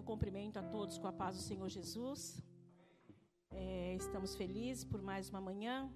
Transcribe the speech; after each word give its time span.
Eu 0.00 0.04
cumprimento 0.04 0.56
a 0.56 0.62
todos 0.62 0.96
com 0.96 1.06
a 1.06 1.12
paz 1.12 1.36
do 1.36 1.42
Senhor 1.42 1.68
Jesus. 1.68 2.42
É, 3.50 3.94
estamos 3.96 4.34
felizes 4.34 4.82
por 4.82 5.02
mais 5.02 5.28
uma 5.28 5.42
manhã 5.42 5.92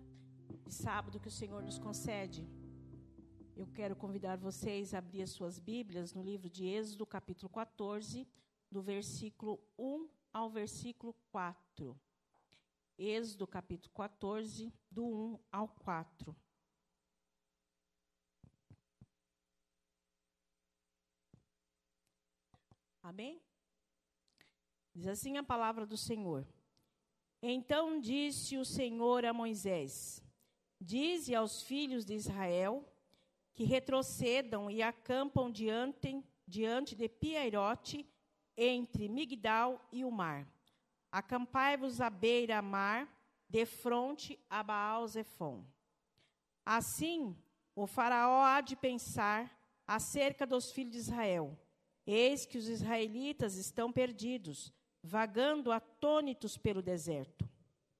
de 0.66 0.74
sábado 0.74 1.18
que 1.18 1.28
o 1.28 1.30
Senhor 1.30 1.62
nos 1.62 1.78
concede. 1.78 2.46
Eu 3.56 3.66
quero 3.66 3.96
convidar 3.96 4.36
vocês 4.36 4.92
a 4.92 4.98
abrir 4.98 5.22
as 5.22 5.30
suas 5.30 5.58
Bíblias 5.58 6.12
no 6.12 6.22
livro 6.22 6.50
de 6.50 6.66
Êxodo, 6.66 7.06
capítulo 7.06 7.48
14, 7.48 8.28
do 8.70 8.82
versículo 8.82 9.58
1 9.78 10.06
ao 10.34 10.50
versículo 10.50 11.14
4. 11.30 11.98
Êxodo, 12.98 13.46
capítulo 13.46 13.94
14, 13.94 14.70
do 14.90 15.06
1 15.06 15.38
ao 15.50 15.66
4. 15.66 16.36
Amém? 23.02 23.43
Diz 24.94 25.08
assim 25.08 25.36
a 25.36 25.42
palavra 25.42 25.84
do 25.84 25.96
Senhor. 25.96 26.46
Então 27.42 28.00
disse 28.00 28.56
o 28.56 28.64
Senhor 28.64 29.24
a 29.24 29.32
Moisés: 29.32 30.22
Dize 30.80 31.34
aos 31.34 31.62
filhos 31.62 32.04
de 32.04 32.14
Israel 32.14 32.88
que 33.52 33.64
retrocedam 33.64 34.70
e 34.70 34.82
acampam 34.82 35.50
diante, 35.50 36.22
diante 36.46 36.94
de 36.94 37.08
Piairote, 37.08 38.08
entre 38.56 39.08
Migdal 39.08 39.80
e 39.92 40.04
o 40.04 40.10
mar. 40.10 40.46
Acampai-vos 41.10 42.00
à 42.00 42.10
beira-mar, 42.10 43.08
de 43.48 43.64
fronte 43.64 44.38
a 44.50 44.62
Baal-Zephon. 44.62 45.64
Assim, 46.64 47.36
o 47.74 47.86
faraó 47.86 48.42
há 48.42 48.60
de 48.60 48.74
pensar 48.74 49.56
acerca 49.86 50.46
dos 50.46 50.72
filhos 50.72 50.92
de 50.92 50.98
Israel. 50.98 51.58
Eis 52.06 52.44
que 52.46 52.58
os 52.58 52.68
israelitas 52.68 53.56
estão 53.56 53.92
perdidos, 53.92 54.72
vagando 55.04 55.70
atônitos 55.70 56.56
pelo 56.56 56.80
deserto. 56.80 57.46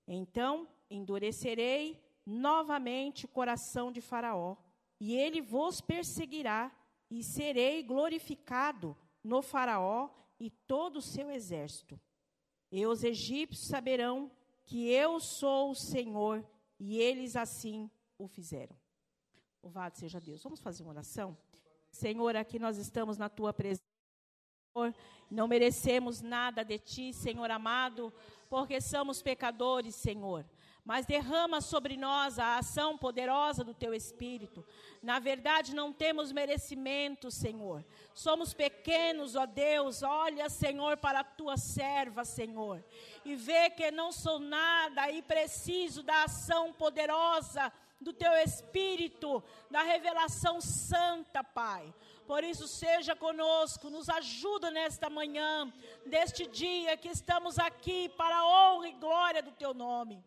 Então 0.09 0.67
endurecerei 0.91 2.03
novamente 2.25 3.27
o 3.27 3.29
coração 3.29 3.93
de 3.93 4.01
Faraó, 4.01 4.57
e 4.99 5.15
ele 5.15 5.43
vos 5.43 5.83
perseguirá, 5.83 6.75
e 7.11 7.23
serei 7.23 7.83
glorificado 7.83 8.97
no 9.23 9.43
Faraó 9.43 10.09
e 10.41 10.51
todo 10.51 10.97
o 10.97 11.03
seu 11.03 11.31
exército. 11.31 12.01
E 12.73 12.87
os 12.87 13.05
egípcios 13.05 13.69
saberão 13.69 14.31
que 14.65 14.89
eu 14.89 15.21
sou 15.21 15.71
o 15.71 15.75
Senhor, 15.75 16.45
e 16.81 16.99
eles 16.99 17.37
assim 17.37 17.91
o 18.19 18.27
fizeram. 18.27 18.75
Louvado 19.63 19.99
seja 19.99 20.19
Deus. 20.21 20.43
Vamos 20.43 20.61
fazer 20.61 20.83
uma 20.83 20.93
oração? 20.93 21.37
Senhor, 21.91 22.35
aqui 22.35 22.59
nós 22.59 22.79
estamos 22.79 23.19
na 23.19 23.29
tua 23.29 23.53
presença. 23.53 23.94
Não 25.31 25.47
merecemos 25.47 26.21
nada 26.21 26.65
de 26.65 26.81
ti, 26.81 27.13
Senhor 27.13 27.49
amado, 27.49 28.13
porque 28.51 28.81
somos 28.81 29.23
pecadores, 29.23 29.95
Senhor. 29.95 30.45
Mas 30.85 31.07
derrama 31.07 31.61
sobre 31.61 31.97
nós 31.97 32.39
a 32.41 32.59
ação 32.59 32.99
poderosa 32.99 33.63
do 33.63 33.73
teu 33.73 33.95
Espírito. 33.95 34.67
Na 35.01 35.19
verdade, 35.21 35.75
não 35.75 35.93
temos 35.93 36.33
merecimento, 36.33 37.31
Senhor. 37.31 37.85
Somos 38.13 38.53
pequenos, 38.53 39.37
ó 39.37 39.47
Deus. 39.47 40.03
Olha, 40.03 40.51
Senhor, 40.51 40.97
para 40.97 41.21
a 41.21 41.25
tua 41.25 41.57
serva, 41.57 42.25
Senhor. 42.25 42.85
E 43.25 43.35
vê 43.37 43.71
que 43.71 43.91
não 43.93 44.11
sou 44.11 44.39
nada 44.41 45.11
e 45.11 45.23
preciso 45.23 46.03
da 46.03 46.25
ação 46.25 46.73
poderosa 46.73 47.73
do 48.01 48.13
teu 48.13 48.33
Espírito, 48.35 49.43
da 49.71 49.83
revelação 49.83 50.61
santa, 50.61 51.43
Pai. 51.43 51.95
Por 52.27 52.43
isso, 52.43 52.67
seja 52.67 53.15
conosco, 53.15 53.91
nos 53.91 54.09
ajuda 54.09 54.71
nesta 54.71 55.11
manhã, 55.11 55.73
deste 56.07 56.47
dia 56.47 56.97
que 56.97 57.09
estamos 57.09 57.59
aqui 57.59 58.09
para 58.11 58.37
a 58.37 58.47
honra 58.47 58.89
e 58.89 58.93
glória 58.93 59.43
do 59.43 59.53
Teu 59.53 59.75
nome. 59.75 60.25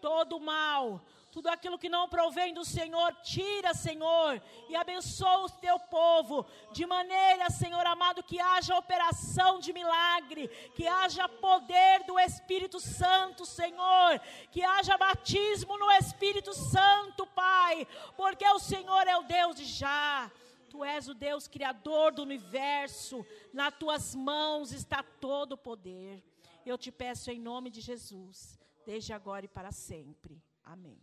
Todo 0.00 0.40
mal, 0.40 1.00
tudo 1.30 1.48
aquilo 1.48 1.78
que 1.78 1.88
não 1.88 2.08
provém 2.08 2.54
do 2.54 2.64
Senhor, 2.64 3.14
tira, 3.22 3.74
Senhor, 3.74 4.42
e 4.68 4.74
abençoa 4.74 5.44
o 5.44 5.50
teu 5.50 5.78
povo, 5.78 6.46
de 6.72 6.86
maneira, 6.86 7.50
Senhor 7.50 7.84
amado, 7.86 8.22
que 8.22 8.40
haja 8.40 8.76
operação 8.76 9.60
de 9.60 9.72
milagre, 9.72 10.48
que 10.74 10.86
haja 10.86 11.28
poder 11.28 12.04
do 12.04 12.18
Espírito 12.18 12.80
Santo, 12.80 13.44
Senhor, 13.44 14.20
que 14.50 14.64
haja 14.64 14.96
batismo 14.96 15.76
no 15.78 15.90
Espírito 15.92 16.54
Santo, 16.54 17.26
Pai, 17.26 17.86
porque 18.16 18.46
o 18.48 18.58
Senhor 18.58 19.06
é 19.06 19.16
o 19.16 19.22
Deus 19.22 19.56
de 19.56 19.64
já. 19.64 20.30
Tu 20.68 20.84
és 20.84 21.08
o 21.08 21.14
Deus 21.14 21.48
criador 21.48 22.12
do 22.12 22.22
universo, 22.22 23.24
nas 23.52 23.76
tuas 23.76 24.14
mãos 24.14 24.72
está 24.72 25.02
todo 25.02 25.52
o 25.52 25.58
poder. 25.58 26.22
Eu 26.64 26.76
te 26.76 26.92
peço 26.92 27.30
em 27.30 27.40
nome 27.40 27.70
de 27.70 27.80
Jesus, 27.80 28.58
desde 28.84 29.12
agora 29.12 29.46
e 29.46 29.48
para 29.48 29.72
sempre. 29.72 30.42
Amém. 30.62 31.00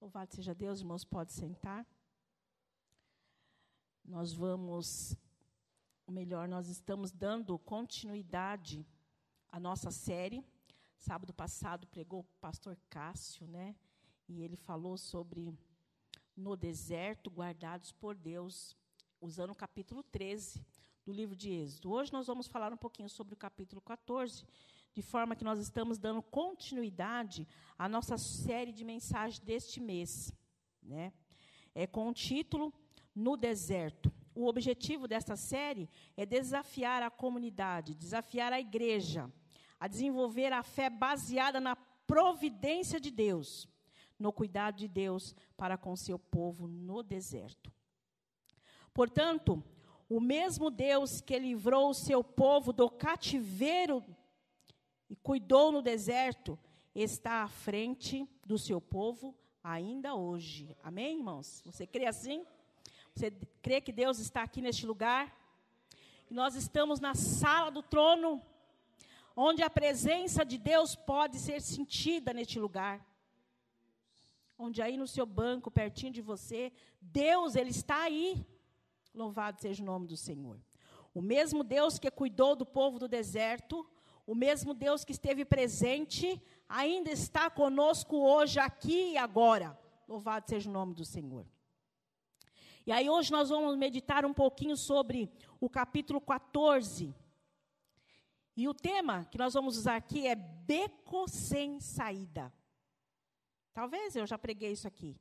Louvado 0.00 0.34
seja 0.34 0.54
Deus, 0.54 0.80
irmãos, 0.80 1.04
pode 1.04 1.32
sentar. 1.32 1.86
Nós 4.04 4.32
vamos, 4.32 5.16
ou 6.06 6.12
melhor, 6.12 6.48
nós 6.48 6.68
estamos 6.68 7.12
dando 7.12 7.58
continuidade 7.58 8.86
à 9.50 9.60
nossa 9.60 9.90
série. 9.90 10.44
Sábado 10.96 11.32
passado 11.32 11.86
pregou 11.86 12.20
o 12.20 12.40
pastor 12.40 12.76
Cássio, 12.88 13.46
né? 13.46 13.76
E 14.28 14.42
ele 14.42 14.56
falou 14.56 14.96
sobre 14.96 15.56
no 16.36 16.56
deserto, 16.56 17.30
guardados 17.30 17.92
por 17.92 18.14
Deus, 18.14 18.76
usando 19.20 19.50
o 19.50 19.54
capítulo 19.54 20.02
13 20.02 20.64
do 21.04 21.12
livro 21.12 21.36
de 21.36 21.50
Êxodo. 21.50 21.90
Hoje 21.90 22.12
nós 22.12 22.26
vamos 22.26 22.46
falar 22.46 22.72
um 22.72 22.76
pouquinho 22.76 23.08
sobre 23.08 23.34
o 23.34 23.36
capítulo 23.36 23.80
14, 23.80 24.44
de 24.94 25.02
forma 25.02 25.36
que 25.36 25.44
nós 25.44 25.58
estamos 25.58 25.98
dando 25.98 26.22
continuidade 26.22 27.46
à 27.78 27.88
nossa 27.88 28.16
série 28.16 28.72
de 28.72 28.84
mensagens 28.84 29.38
deste 29.38 29.80
mês, 29.80 30.32
né? 30.82 31.12
É 31.74 31.86
com 31.86 32.08
o 32.08 32.12
título 32.12 32.72
No 33.14 33.36
deserto. 33.36 34.12
O 34.34 34.46
objetivo 34.46 35.06
desta 35.08 35.36
série 35.36 35.88
é 36.16 36.24
desafiar 36.24 37.02
a 37.02 37.10
comunidade, 37.10 37.94
desafiar 37.94 38.52
a 38.52 38.60
igreja 38.60 39.30
a 39.78 39.88
desenvolver 39.88 40.52
a 40.52 40.62
fé 40.62 40.88
baseada 40.88 41.60
na 41.60 41.74
providência 41.74 43.00
de 43.00 43.10
Deus 43.10 43.68
no 44.22 44.32
cuidado 44.32 44.76
de 44.76 44.88
Deus 44.88 45.34
para 45.56 45.76
com 45.76 45.94
seu 45.94 46.18
povo 46.18 46.66
no 46.66 47.02
deserto. 47.02 47.70
Portanto, 48.94 49.62
o 50.08 50.20
mesmo 50.20 50.70
Deus 50.70 51.20
que 51.20 51.38
livrou 51.38 51.90
o 51.90 51.94
seu 51.94 52.22
povo 52.22 52.72
do 52.72 52.88
cativeiro 52.88 54.02
e 55.10 55.16
cuidou 55.16 55.72
no 55.72 55.82
deserto, 55.82 56.58
está 56.94 57.42
à 57.42 57.48
frente 57.48 58.26
do 58.46 58.56
seu 58.56 58.80
povo 58.80 59.34
ainda 59.62 60.14
hoje. 60.14 60.76
Amém, 60.82 61.18
irmãos? 61.18 61.62
Você 61.66 61.86
crê 61.86 62.06
assim? 62.06 62.46
Você 63.14 63.30
crê 63.60 63.80
que 63.80 63.92
Deus 63.92 64.18
está 64.18 64.42
aqui 64.42 64.62
neste 64.62 64.86
lugar? 64.86 65.42
nós 66.32 66.54
estamos 66.54 66.98
na 66.98 67.14
sala 67.14 67.70
do 67.70 67.82
trono, 67.82 68.40
onde 69.36 69.62
a 69.62 69.68
presença 69.68 70.46
de 70.46 70.56
Deus 70.56 70.94
pode 70.96 71.38
ser 71.38 71.60
sentida 71.60 72.32
neste 72.32 72.58
lugar 72.58 73.04
onde 74.62 74.80
aí 74.80 74.96
no 74.96 75.06
seu 75.06 75.26
banco, 75.26 75.70
pertinho 75.70 76.12
de 76.12 76.22
você, 76.22 76.72
Deus, 77.00 77.56
Ele 77.56 77.70
está 77.70 78.04
aí. 78.04 78.46
Louvado 79.12 79.60
seja 79.60 79.82
o 79.82 79.86
nome 79.86 80.06
do 80.06 80.16
Senhor. 80.16 80.60
O 81.12 81.20
mesmo 81.20 81.64
Deus 81.64 81.98
que 81.98 82.10
cuidou 82.10 82.54
do 82.54 82.64
povo 82.64 82.98
do 82.98 83.08
deserto, 83.08 83.86
o 84.26 84.34
mesmo 84.34 84.72
Deus 84.72 85.04
que 85.04 85.12
esteve 85.12 85.44
presente, 85.44 86.40
ainda 86.68 87.10
está 87.10 87.50
conosco 87.50 88.16
hoje, 88.16 88.60
aqui 88.60 89.12
e 89.12 89.18
agora. 89.18 89.78
Louvado 90.06 90.48
seja 90.48 90.70
o 90.70 90.72
nome 90.72 90.94
do 90.94 91.04
Senhor. 91.04 91.44
E 92.86 92.92
aí 92.92 93.10
hoje 93.10 93.30
nós 93.30 93.48
vamos 93.48 93.76
meditar 93.76 94.24
um 94.24 94.32
pouquinho 94.32 94.76
sobre 94.76 95.30
o 95.60 95.68
capítulo 95.68 96.20
14. 96.20 97.14
E 98.56 98.68
o 98.68 98.74
tema 98.74 99.24
que 99.24 99.38
nós 99.38 99.54
vamos 99.54 99.76
usar 99.76 99.96
aqui 99.96 100.26
é 100.26 100.34
beco 100.34 101.28
sem 101.28 101.80
saída. 101.80 102.52
Talvez 103.74 104.14
eu 104.14 104.26
já 104.26 104.36
preguei 104.36 104.72
isso 104.72 104.86
aqui. 104.86 105.16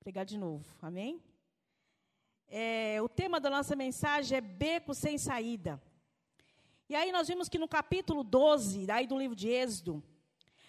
Pregar 0.00 0.24
de 0.24 0.36
novo, 0.36 0.66
amém? 0.82 1.22
É, 2.48 3.00
o 3.00 3.08
tema 3.08 3.38
da 3.38 3.48
nossa 3.48 3.76
mensagem 3.76 4.36
é 4.36 4.40
beco 4.40 4.92
sem 4.92 5.16
saída. 5.16 5.80
E 6.88 6.96
aí 6.96 7.12
nós 7.12 7.28
vimos 7.28 7.48
que 7.48 7.58
no 7.58 7.68
capítulo 7.68 8.24
12, 8.24 8.86
daí 8.86 9.06
do 9.06 9.16
livro 9.16 9.36
de 9.36 9.48
Êxodo, 9.48 10.02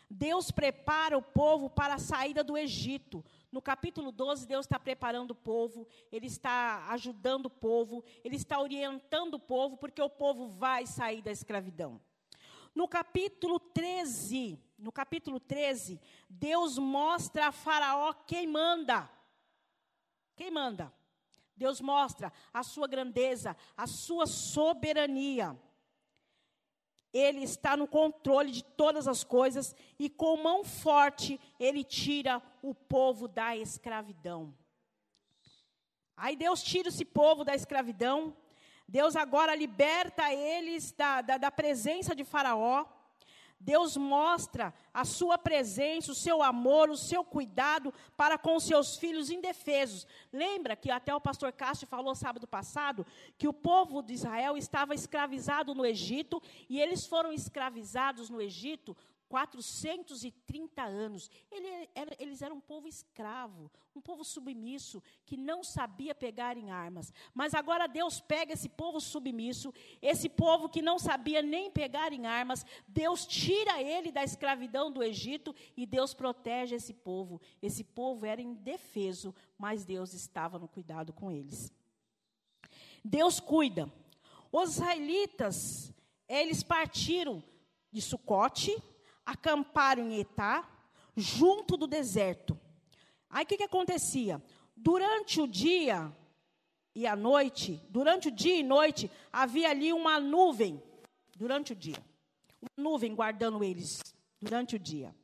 Deus 0.08 0.52
prepara 0.52 1.18
o 1.18 1.24
povo 1.24 1.72
para 1.72 1.96
a 1.96 2.00
saída 2.00 2.44
do 2.44 2.56
Egito. 2.56 3.26
No 3.52 3.64
capítulo 3.64 4.12
12, 4.12 4.46
Deus 4.46 4.68
está 4.68 4.80
preparando 4.80 5.32
o 5.32 5.36
povo, 5.36 5.88
Ele 6.12 6.28
está 6.28 6.86
ajudando 6.90 7.48
o 7.48 7.50
povo, 7.50 8.04
Ele 8.24 8.36
está 8.36 8.60
orientando 8.62 9.34
o 9.34 9.40
povo, 9.40 9.76
porque 9.76 10.02
o 10.02 10.10
povo 10.10 10.48
vai 10.48 10.86
sair 10.86 11.24
da 11.24 11.32
escravidão. 11.32 12.00
No 12.74 12.88
capítulo 12.88 13.60
13, 13.60 14.60
no 14.78 14.92
capítulo 14.92 15.40
13, 15.40 16.02
Deus 16.30 16.78
mostra 16.78 17.48
a 17.48 17.52
Faraó 17.52 18.14
quem 18.14 18.48
manda. 18.48 19.10
Quem 20.36 20.50
manda? 20.50 20.92
Deus 21.56 21.80
mostra 21.80 22.34
a 22.52 22.64
sua 22.64 22.88
grandeza, 22.88 23.56
a 23.78 23.86
sua 23.86 24.26
soberania. 24.26 25.58
ele 27.14 27.44
está 27.44 27.78
no 27.78 27.88
controle 27.88 28.52
de 28.52 28.64
todas 28.64 29.08
as 29.08 29.24
coisas 29.24 29.76
e 30.00 30.10
com 30.10 30.36
mão 30.36 30.64
forte 30.64 31.40
ele 31.60 31.84
tira 31.84 32.42
o 32.60 32.74
povo 32.74 33.28
da 33.28 33.56
escravidão. 33.56 34.52
Aí 36.18 36.36
Deus 36.36 36.64
tira 36.64 36.90
esse 36.90 37.06
povo 37.06 37.44
da 37.44 37.54
escravidão, 37.54 38.36
Deus 38.88 39.16
agora 39.16 39.56
liberta 39.56 40.34
eles 40.34 40.92
da, 40.92 41.22
da, 41.22 41.38
da 41.38 41.52
presença 41.52 42.16
de 42.16 42.24
Faraó. 42.24 42.86
Deus 43.64 43.96
mostra 43.96 44.74
a 44.94 45.06
sua 45.06 45.38
presença, 45.38 46.12
o 46.12 46.16
seu 46.16 46.44
amor, 46.44 46.90
o 46.90 46.98
seu 46.98 47.24
cuidado 47.24 47.94
para 48.18 48.38
com 48.38 48.60
seus 48.60 48.98
filhos 48.98 49.30
indefesos. 49.30 50.06
Lembra 50.34 50.76
que 50.76 50.92
até 50.92 51.16
o 51.16 51.22
pastor 51.22 51.54
Castro 51.54 51.88
falou 51.88 52.14
sábado 52.14 52.46
passado 52.46 53.06
que 53.38 53.48
o 53.48 53.54
povo 53.54 54.02
de 54.02 54.14
Israel 54.14 54.58
estava 54.58 54.94
escravizado 54.94 55.74
no 55.74 55.86
Egito 55.86 56.44
e 56.70 56.80
eles 56.82 57.08
foram 57.08 57.32
escravizados 57.32 58.30
no 58.30 58.42
Egito 58.42 58.98
430 59.34 60.84
anos. 60.84 61.28
Ele 61.50 61.90
era, 61.96 62.16
eles 62.20 62.44
eram 62.44 62.58
um 62.58 62.62
povo 62.62 62.88
escravo, 62.88 63.72
um 63.96 64.00
povo 64.00 64.24
submisso, 64.24 65.02
que 65.26 65.36
não 65.36 65.64
sabia 65.64 66.14
pegar 66.14 66.56
em 66.56 66.70
armas. 66.70 67.12
Mas 67.34 67.56
agora 67.56 67.88
Deus 67.88 68.22
pega 68.22 68.54
esse 68.54 68.70
povo 68.70 69.02
submisso, 69.02 69.74
esse 70.04 70.30
povo 70.30 70.70
que 70.70 70.84
não 70.84 71.00
sabia 71.00 71.42
nem 71.42 71.72
pegar 71.72 72.14
em 72.14 72.28
armas, 72.28 72.64
Deus 72.88 73.26
tira 73.26 73.82
ele 73.82 74.12
da 74.12 74.24
escravidão 74.24 74.92
do 74.92 75.02
Egito 75.02 75.56
e 75.76 75.88
Deus 75.88 76.14
protege 76.14 76.76
esse 76.76 76.94
povo. 76.94 77.42
Esse 77.60 77.84
povo 77.84 78.28
era 78.28 78.40
indefeso, 78.40 79.34
mas 79.58 79.84
Deus 79.84 80.14
estava 80.14 80.60
no 80.60 80.68
cuidado 80.68 81.12
com 81.12 81.32
eles. 81.32 81.74
Deus 83.04 83.40
cuida. 83.40 83.92
Os 84.52 84.76
israelitas, 84.76 85.92
eles 86.30 86.62
partiram 86.62 87.44
de 87.92 88.00
Sucote, 88.00 88.80
acamparam 89.26 90.04
em 90.04 90.20
Etá, 90.20 90.68
junto 91.16 91.78
do 91.78 91.88
deserto. 91.88 92.60
Aí 93.30 93.44
o 93.44 93.48
que, 93.48 93.58
que 93.58 93.64
acontecia? 93.64 94.42
Durante 94.76 95.42
o 95.42 95.48
dia 95.48 96.12
e 96.96 97.08
a 97.08 97.16
noite, 97.16 97.82
durante 97.90 98.28
o 98.28 98.32
dia 98.32 98.56
e 98.56 98.64
noite, 98.64 99.10
havia 99.32 99.70
ali 99.70 99.92
uma 99.92 100.20
nuvem, 100.20 100.82
durante 101.36 101.74
o 101.74 101.76
dia. 101.76 101.98
Uma 102.62 102.90
nuvem 102.90 103.16
guardando 103.16 103.64
eles, 103.64 104.00
durante 104.42 104.76
o 104.76 104.80
dia. 104.80 105.16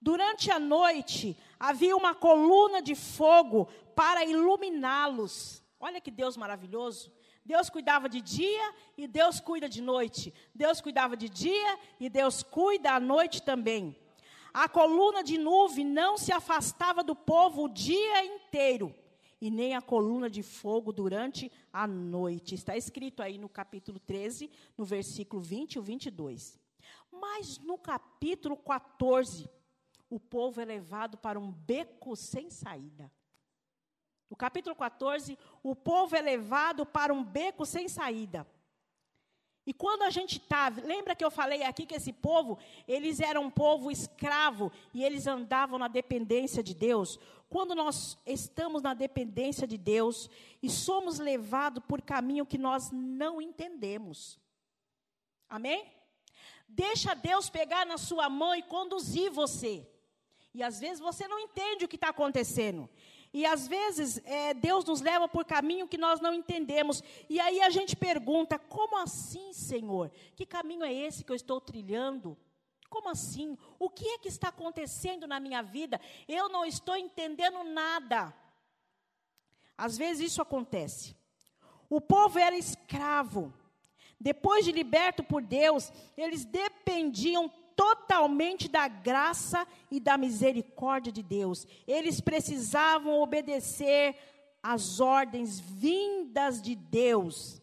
Durante 0.00 0.50
a 0.50 0.58
noite, 0.58 1.36
havia 1.58 1.96
uma 1.96 2.14
coluna 2.14 2.82
de 2.82 2.94
fogo 2.94 3.66
para 3.94 4.24
iluminá-los. 4.24 5.62
Olha 5.80 6.00
que 6.00 6.10
Deus 6.10 6.36
maravilhoso. 6.36 7.12
Deus 7.44 7.68
cuidava 7.68 8.08
de 8.08 8.20
dia 8.20 8.74
e 8.96 9.06
Deus 9.06 9.38
cuida 9.38 9.68
de 9.68 9.82
noite. 9.82 10.32
Deus 10.54 10.80
cuidava 10.80 11.16
de 11.16 11.28
dia 11.28 11.78
e 12.00 12.08
Deus 12.08 12.42
cuida 12.42 12.92
à 12.92 13.00
noite 13.00 13.42
também. 13.42 13.96
A 14.52 14.68
coluna 14.68 15.22
de 15.22 15.36
nuvem 15.36 15.84
não 15.84 16.16
se 16.16 16.32
afastava 16.32 17.02
do 17.02 17.14
povo 17.14 17.64
o 17.64 17.68
dia 17.68 18.24
inteiro, 18.24 18.94
e 19.40 19.50
nem 19.50 19.74
a 19.74 19.82
coluna 19.82 20.30
de 20.30 20.42
fogo 20.42 20.92
durante 20.92 21.50
a 21.72 21.86
noite. 21.86 22.54
Está 22.54 22.76
escrito 22.76 23.22
aí 23.22 23.36
no 23.36 23.48
capítulo 23.48 23.98
13, 23.98 24.48
no 24.78 24.84
versículo 24.84 25.42
20 25.42 25.74
e 25.74 25.80
22. 25.80 26.58
Mas 27.12 27.58
no 27.58 27.76
capítulo 27.76 28.56
14, 28.56 29.50
o 30.08 30.20
povo 30.20 30.60
é 30.60 30.64
levado 30.64 31.18
para 31.18 31.38
um 31.38 31.50
beco 31.50 32.14
sem 32.14 32.48
saída. 32.48 33.10
No 34.30 34.36
capítulo 34.36 34.74
14, 34.74 35.38
o 35.62 35.76
povo 35.76 36.16
é 36.16 36.20
levado 36.20 36.84
para 36.84 37.12
um 37.12 37.22
beco 37.22 37.64
sem 37.64 37.88
saída. 37.88 38.46
E 39.66 39.72
quando 39.72 40.02
a 40.02 40.10
gente 40.10 40.36
está, 40.36 40.68
lembra 40.68 41.14
que 41.14 41.24
eu 41.24 41.30
falei 41.30 41.62
aqui 41.62 41.86
que 41.86 41.94
esse 41.94 42.12
povo, 42.12 42.58
eles 42.86 43.18
eram 43.20 43.44
um 43.44 43.50
povo 43.50 43.90
escravo 43.90 44.70
e 44.92 45.02
eles 45.02 45.26
andavam 45.26 45.78
na 45.78 45.88
dependência 45.88 46.62
de 46.62 46.74
Deus. 46.74 47.18
Quando 47.48 47.74
nós 47.74 48.18
estamos 48.26 48.82
na 48.82 48.92
dependência 48.92 49.66
de 49.66 49.78
Deus 49.78 50.28
e 50.62 50.68
somos 50.68 51.18
levados 51.18 51.82
por 51.88 52.02
caminho 52.02 52.44
que 52.44 52.58
nós 52.58 52.90
não 52.90 53.40
entendemos. 53.40 54.38
Amém? 55.48 55.90
Deixa 56.68 57.14
Deus 57.14 57.48
pegar 57.48 57.86
na 57.86 57.96
sua 57.96 58.28
mão 58.28 58.54
e 58.54 58.62
conduzir 58.62 59.30
você. 59.30 59.88
E 60.52 60.62
às 60.62 60.78
vezes 60.78 61.00
você 61.00 61.26
não 61.26 61.38
entende 61.38 61.84
o 61.84 61.88
que 61.88 61.96
está 61.96 62.08
acontecendo. 62.08 62.88
E 63.34 63.44
às 63.44 63.66
vezes 63.66 64.20
é, 64.24 64.54
Deus 64.54 64.84
nos 64.84 65.00
leva 65.00 65.26
por 65.26 65.44
caminho 65.44 65.88
que 65.88 65.98
nós 65.98 66.20
não 66.20 66.32
entendemos. 66.32 67.02
E 67.28 67.40
aí 67.40 67.60
a 67.60 67.68
gente 67.68 67.96
pergunta: 67.96 68.60
como 68.60 68.96
assim, 68.96 69.52
Senhor? 69.52 70.08
Que 70.36 70.46
caminho 70.46 70.84
é 70.84 70.94
esse 70.94 71.24
que 71.24 71.32
eu 71.32 71.36
estou 71.36 71.60
trilhando? 71.60 72.38
Como 72.88 73.08
assim? 73.08 73.58
O 73.76 73.90
que 73.90 74.06
é 74.06 74.18
que 74.18 74.28
está 74.28 74.50
acontecendo 74.50 75.26
na 75.26 75.40
minha 75.40 75.62
vida? 75.62 76.00
Eu 76.28 76.48
não 76.48 76.64
estou 76.64 76.96
entendendo 76.96 77.64
nada. 77.64 78.32
Às 79.76 79.98
vezes 79.98 80.30
isso 80.30 80.40
acontece. 80.40 81.16
O 81.90 82.00
povo 82.00 82.38
era 82.38 82.56
escravo. 82.56 83.52
Depois 84.20 84.64
de 84.64 84.70
liberto 84.70 85.24
por 85.24 85.42
Deus, 85.42 85.92
eles 86.16 86.44
dependiam 86.44 87.52
totalmente 87.76 88.68
da 88.68 88.88
graça 88.88 89.66
e 89.90 90.00
da 90.00 90.16
misericórdia 90.16 91.12
de 91.12 91.22
Deus. 91.22 91.66
Eles 91.86 92.20
precisavam 92.20 93.20
obedecer 93.20 94.16
às 94.62 95.00
ordens 95.00 95.60
vindas 95.60 96.62
de 96.62 96.74
Deus. 96.74 97.60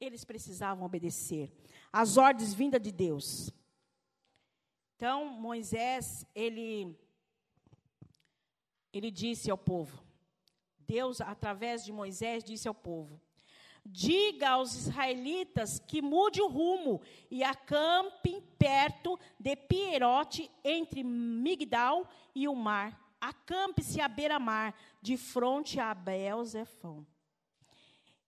Eles 0.00 0.24
precisavam 0.24 0.84
obedecer 0.84 1.52
às 1.92 2.16
ordens 2.16 2.54
vindas 2.54 2.80
de 2.80 2.92
Deus. 2.92 3.50
Então, 4.96 5.26
Moisés, 5.26 6.26
ele 6.34 6.96
ele 8.92 9.10
disse 9.10 9.50
ao 9.50 9.58
povo. 9.58 10.02
Deus, 10.78 11.20
através 11.20 11.84
de 11.84 11.92
Moisés, 11.92 12.42
disse 12.42 12.66
ao 12.66 12.74
povo: 12.74 13.20
Diga 13.90 14.50
aos 14.50 14.74
israelitas 14.74 15.78
que 15.78 16.02
mude 16.02 16.42
o 16.42 16.46
rumo 16.46 17.00
e 17.30 17.42
acampem 17.42 18.42
perto 18.58 19.18
de 19.40 19.56
Pierote, 19.56 20.50
entre 20.62 21.02
Migdal 21.02 22.06
e 22.34 22.46
o 22.46 22.54
mar. 22.54 23.00
Acampe-se 23.18 23.98
à 24.00 24.06
beira-mar, 24.06 24.74
de 25.00 25.16
frente 25.16 25.80
a 25.80 25.90
Abel. 25.90 26.42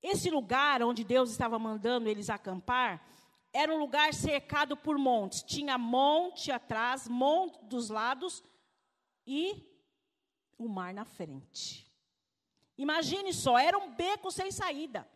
Esse 0.02 0.31
lugar 0.31 0.82
onde 0.82 1.05
Deus 1.05 1.31
estava 1.31 1.58
mandando 1.58 2.08
eles 2.08 2.31
acampar 2.31 3.06
era 3.52 3.74
um 3.74 3.79
lugar 3.79 4.14
cercado 4.14 4.79
por 4.79 4.96
montes. 4.96 5.43
Tinha 5.43 5.76
monte 5.76 6.50
atrás, 6.50 7.06
monte 7.06 7.62
dos 7.67 7.90
lados 7.90 8.43
e 9.26 9.62
o 10.56 10.69
mar 10.69 10.94
na 10.94 11.05
frente. 11.05 11.86
Imagine 12.79 13.34
só, 13.34 13.58
era 13.58 13.76
um 13.76 13.94
beco 13.94 14.31
sem 14.31 14.50
saída. 14.50 15.06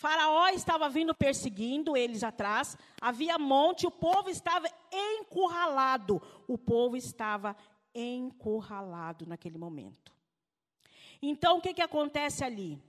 Faraó 0.00 0.48
estava 0.48 0.88
vindo 0.88 1.14
perseguindo 1.14 1.94
eles 1.94 2.24
atrás, 2.24 2.74
havia 2.98 3.38
monte, 3.38 3.86
o 3.86 3.90
povo 3.90 4.30
estava 4.30 4.66
encurralado. 4.90 6.22
O 6.48 6.56
povo 6.56 6.96
estava 6.96 7.54
encurralado 7.94 9.26
naquele 9.26 9.58
momento. 9.58 10.10
Então, 11.20 11.58
o 11.58 11.60
que, 11.60 11.74
que 11.74 11.82
acontece 11.82 12.42
ali? 12.42 12.82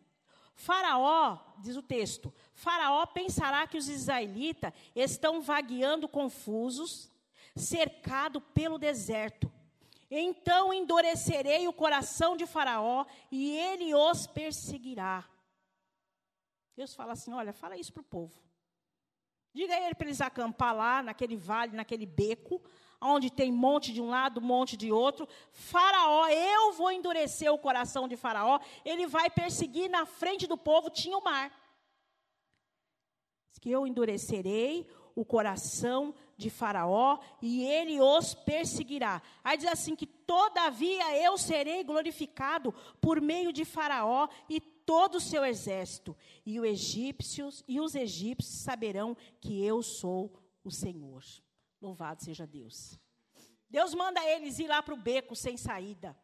Faraó, 0.56 1.38
diz 1.60 1.76
o 1.76 1.82
texto, 1.82 2.34
Faraó 2.54 3.06
pensará 3.06 3.68
que 3.68 3.78
os 3.78 3.90
israelitas 3.90 4.72
estão 4.96 5.42
vagueando 5.42 6.08
confusos, 6.08 7.12
cercado 7.58 8.40
pelo 8.40 8.80
deserto. 8.80 9.52
Então 10.10 10.74
endurecerei 10.74 11.68
o 11.68 11.74
coração 11.74 12.38
de 12.38 12.46
Faraó 12.46 13.06
e 13.30 13.52
ele 13.52 13.94
os 13.94 14.28
perseguirá. 14.28 15.26
Deus 16.76 16.94
fala 16.94 17.14
assim: 17.14 17.34
olha, 17.34 17.54
fala 17.54 17.78
isso 17.78 17.94
para 17.94 18.02
o 18.02 18.06
povo. 18.06 18.34
Diga 19.54 19.74
a 19.74 19.82
ele 19.82 19.96
para 19.96 20.08
eles 20.08 20.22
acampar 20.22 20.76
lá, 20.76 21.04
naquele 21.04 21.36
vale, 21.36 21.76
naquele 21.76 22.06
beco, 22.06 22.62
onde 23.02 23.30
tem 23.30 23.52
monte 23.52 23.92
de 23.92 24.02
um 24.02 24.10
lado, 24.10 24.42
monte 24.42 24.78
de 24.78 24.92
outro. 24.92 25.28
Faraó, 25.52 26.28
eu 26.30 26.72
vou 26.74 26.92
endurecer 26.92 27.52
o 27.52 27.58
coração 27.58 28.08
de 28.08 28.16
Faraó, 28.16 28.60
ele 28.86 29.08
vai 29.08 29.30
perseguir 29.30 29.90
na 29.90 30.06
frente 30.06 30.48
do 30.48 30.58
povo, 30.58 30.90
tinha 30.90 31.18
o 31.18 31.24
mar. 31.24 31.52
Que 33.60 33.70
eu 33.70 33.86
endurecerei 33.86 34.88
o 35.14 35.24
coração 35.24 36.16
de 36.36 36.50
Faraó 36.50 37.20
e 37.40 37.64
ele 37.64 38.02
os 38.02 38.34
perseguirá. 38.34 39.22
Aí 39.44 39.56
diz 39.56 39.68
assim: 39.68 39.96
que 39.96 40.08
todavia 40.08 41.16
eu 41.18 41.38
serei 41.38 41.84
glorificado 41.84 42.74
por 43.00 43.22
meio 43.22 43.54
de 43.54 43.64
Faraó 43.64 44.28
e 44.50 44.60
todo 44.86 45.16
o 45.16 45.22
seu 45.22 45.44
exército, 45.46 46.16
e 46.46 46.60
os 46.60 46.66
egípcios 46.66 47.64
e 47.68 47.80
os 47.80 47.96
egípcios 47.96 48.62
saberão 48.62 49.16
que 49.40 49.64
eu 49.64 49.82
sou 49.82 50.40
o 50.64 50.72
Senhor. 50.72 51.24
Louvado 51.82 52.24
seja 52.24 52.46
Deus. 52.46 53.00
Deus 53.70 53.94
manda 53.94 54.24
eles 54.26 54.60
ir 54.60 54.68
lá 54.68 54.84
para 54.84 54.94
o 54.94 54.98
beco 54.98 55.36
sem 55.36 55.58
saída. 55.58 56.18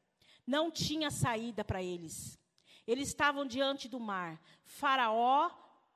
Não 0.45 0.69
tinha 0.69 1.09
saída 1.09 1.63
para 1.63 1.81
eles. 1.81 2.37
Eles 2.85 3.09
estavam 3.09 3.45
diante 3.45 3.87
do 3.87 3.99
mar. 3.99 4.41
Faraó 4.63 5.49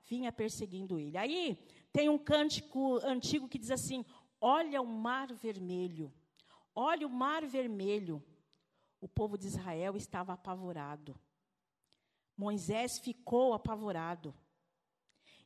vinha 0.05 0.31
perseguindo 0.31 0.99
ele. 0.99 1.17
Aí 1.17 1.57
Tem 1.93 2.07
um 2.07 2.17
cântico 2.17 2.99
antigo 3.05 3.49
que 3.49 3.59
diz 3.59 3.71
assim: 3.71 4.05
Olha 4.39 4.81
o 4.81 4.87
mar 4.87 5.33
vermelho, 5.33 6.11
olha 6.73 7.05
o 7.05 7.09
mar 7.09 7.45
vermelho. 7.45 8.23
O 8.99 9.07
povo 9.07 9.37
de 9.37 9.47
Israel 9.47 9.97
estava 9.97 10.33
apavorado. 10.33 11.19
Moisés 12.41 12.97
ficou 12.97 13.53
apavorado. 13.53 14.33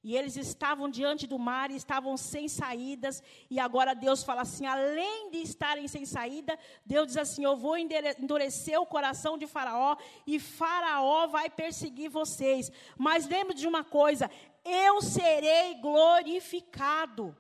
E 0.02 0.16
eles 0.16 0.38
estavam 0.38 0.88
diante 0.90 1.28
do 1.28 1.38
mar 1.38 1.70
e 1.70 1.76
estavam 1.76 2.16
sem 2.16 2.48
saídas. 2.48 3.22
E 3.50 3.60
agora 3.60 3.94
Deus 3.94 4.24
fala 4.24 4.44
assim: 4.44 4.66
além 4.66 5.30
de 5.32 5.40
estarem 5.40 5.90
sem 5.90 6.06
saída, 6.06 6.58
Deus 6.86 7.08
diz 7.08 7.18
assim: 7.18 7.44
Eu 7.44 7.58
vou 7.58 7.76
endurecer 7.78 8.80
o 8.80 8.86
coração 8.86 9.38
de 9.38 9.46
Faraó 9.46 9.98
e 10.26 10.40
Faraó 10.40 11.28
vai 11.28 11.50
perseguir 11.50 12.10
vocês. 12.10 12.72
Mas 12.98 13.28
lembre 13.28 13.56
de 13.56 13.68
uma 13.68 13.84
coisa: 13.84 14.32
eu 14.64 15.02
serei 15.02 15.76
glorificado. 15.82 17.36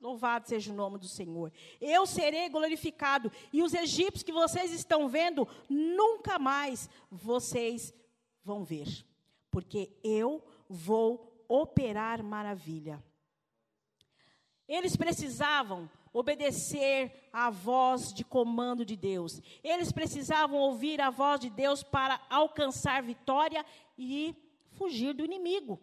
Louvado 0.00 0.46
seja 0.46 0.70
o 0.70 0.76
nome 0.76 0.98
do 0.98 1.08
Senhor. 1.08 1.50
Eu 1.80 2.06
serei 2.06 2.48
glorificado. 2.48 3.32
E 3.52 3.60
os 3.60 3.74
egípcios 3.74 4.22
que 4.22 4.30
vocês 4.30 4.70
estão 4.70 5.08
vendo, 5.08 5.48
nunca 5.68 6.38
mais 6.38 6.88
vocês 7.10 7.92
vão 8.44 8.62
ver. 8.62 9.04
Porque 9.50 9.96
eu 10.02 10.44
vou 10.68 11.44
operar 11.48 12.22
maravilha. 12.22 13.02
Eles 14.68 14.96
precisavam 14.96 15.90
obedecer 16.12 17.28
à 17.32 17.50
voz 17.50 18.12
de 18.12 18.24
comando 18.24 18.84
de 18.84 18.96
Deus. 18.96 19.40
Eles 19.62 19.90
precisavam 19.90 20.58
ouvir 20.58 21.00
a 21.00 21.10
voz 21.10 21.40
de 21.40 21.50
Deus 21.50 21.82
para 21.82 22.20
alcançar 22.30 23.02
vitória 23.02 23.66
e 23.98 24.34
fugir 24.72 25.12
do 25.12 25.24
inimigo. 25.24 25.80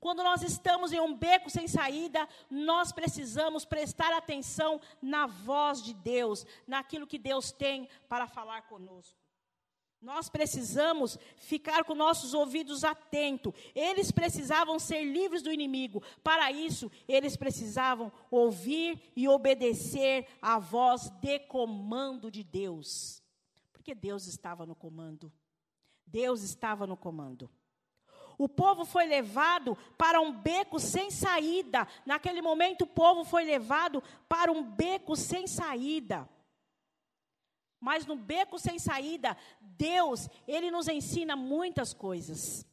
Quando 0.00 0.22
nós 0.22 0.42
estamos 0.42 0.92
em 0.92 1.00
um 1.00 1.14
beco 1.14 1.50
sem 1.50 1.66
saída, 1.66 2.28
nós 2.48 2.92
precisamos 2.92 3.64
prestar 3.64 4.12
atenção 4.12 4.80
na 5.02 5.26
voz 5.26 5.82
de 5.82 5.92
Deus, 5.92 6.46
naquilo 6.66 7.06
que 7.06 7.18
Deus 7.18 7.50
tem 7.50 7.88
para 8.08 8.28
falar 8.28 8.62
conosco. 8.62 9.27
Nós 10.00 10.28
precisamos 10.28 11.18
ficar 11.36 11.82
com 11.82 11.94
nossos 11.94 12.32
ouvidos 12.32 12.84
atentos. 12.84 13.52
Eles 13.74 14.12
precisavam 14.12 14.78
ser 14.78 15.02
livres 15.02 15.42
do 15.42 15.52
inimigo. 15.52 16.02
Para 16.22 16.52
isso, 16.52 16.90
eles 17.08 17.36
precisavam 17.36 18.12
ouvir 18.30 19.00
e 19.16 19.26
obedecer 19.26 20.26
à 20.40 20.58
voz 20.58 21.10
de 21.20 21.40
comando 21.40 22.30
de 22.30 22.44
Deus. 22.44 23.20
Porque 23.72 23.92
Deus 23.92 24.28
estava 24.28 24.64
no 24.64 24.76
comando. 24.76 25.32
Deus 26.06 26.42
estava 26.42 26.86
no 26.86 26.96
comando. 26.96 27.50
O 28.38 28.48
povo 28.48 28.84
foi 28.84 29.04
levado 29.04 29.76
para 29.98 30.20
um 30.20 30.32
beco 30.32 30.78
sem 30.78 31.10
saída. 31.10 31.88
Naquele 32.06 32.40
momento, 32.40 32.82
o 32.82 32.86
povo 32.86 33.24
foi 33.24 33.42
levado 33.42 34.00
para 34.28 34.52
um 34.52 34.62
beco 34.62 35.16
sem 35.16 35.48
saída. 35.48 36.28
Mas 37.80 38.06
no 38.06 38.16
beco 38.16 38.58
sem 38.58 38.78
saída, 38.78 39.36
Deus, 39.60 40.28
Ele 40.46 40.70
nos 40.70 40.88
ensina 40.88 41.36
muitas 41.36 41.94
coisas. 41.94 42.66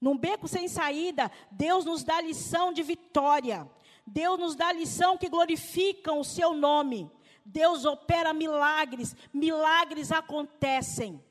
No 0.00 0.16
beco 0.16 0.46
sem 0.46 0.68
saída, 0.68 1.30
Deus 1.50 1.84
nos 1.84 2.04
dá 2.04 2.20
lição 2.20 2.72
de 2.72 2.82
vitória. 2.82 3.68
Deus 4.06 4.38
nos 4.38 4.54
dá 4.54 4.72
lição 4.72 5.16
que 5.16 5.28
glorificam 5.28 6.20
o 6.20 6.24
seu 6.24 6.54
nome. 6.54 7.10
Deus 7.44 7.84
opera 7.86 8.34
milagres, 8.34 9.16
milagres 9.32 10.12
acontecem. 10.12 11.24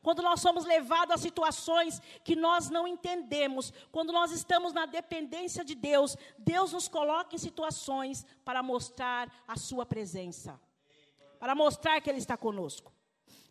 Quando 0.00 0.22
nós 0.22 0.40
somos 0.40 0.64
levados 0.64 1.14
a 1.14 1.18
situações 1.18 2.00
que 2.24 2.34
nós 2.36 2.70
não 2.70 2.86
entendemos, 2.86 3.72
quando 3.90 4.12
nós 4.12 4.30
estamos 4.30 4.72
na 4.72 4.86
dependência 4.86 5.64
de 5.64 5.74
Deus, 5.74 6.16
Deus 6.38 6.72
nos 6.72 6.88
coloca 6.88 7.34
em 7.34 7.38
situações 7.38 8.24
para 8.44 8.62
mostrar 8.62 9.30
a 9.46 9.56
sua 9.56 9.84
presença 9.84 10.58
para 11.40 11.54
mostrar 11.54 12.00
que 12.02 12.10
Ele 12.10 12.18
está 12.18 12.36
conosco. 12.36 12.92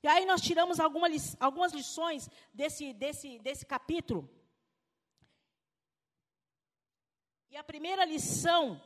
E 0.02 0.08
aí 0.08 0.26
nós 0.26 0.42
tiramos 0.42 0.80
alguma, 0.80 1.08
algumas 1.40 1.74
lições 1.74 2.30
desse, 2.54 2.94
desse, 2.94 3.40
desse 3.40 3.66
capítulo. 3.66 4.30
E 7.50 7.58
a 7.58 7.64
primeira 7.64 8.06
lição, 8.06 8.80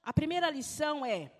a 0.00 0.12
primeira 0.12 0.48
lição 0.48 1.04
é: 1.04 1.30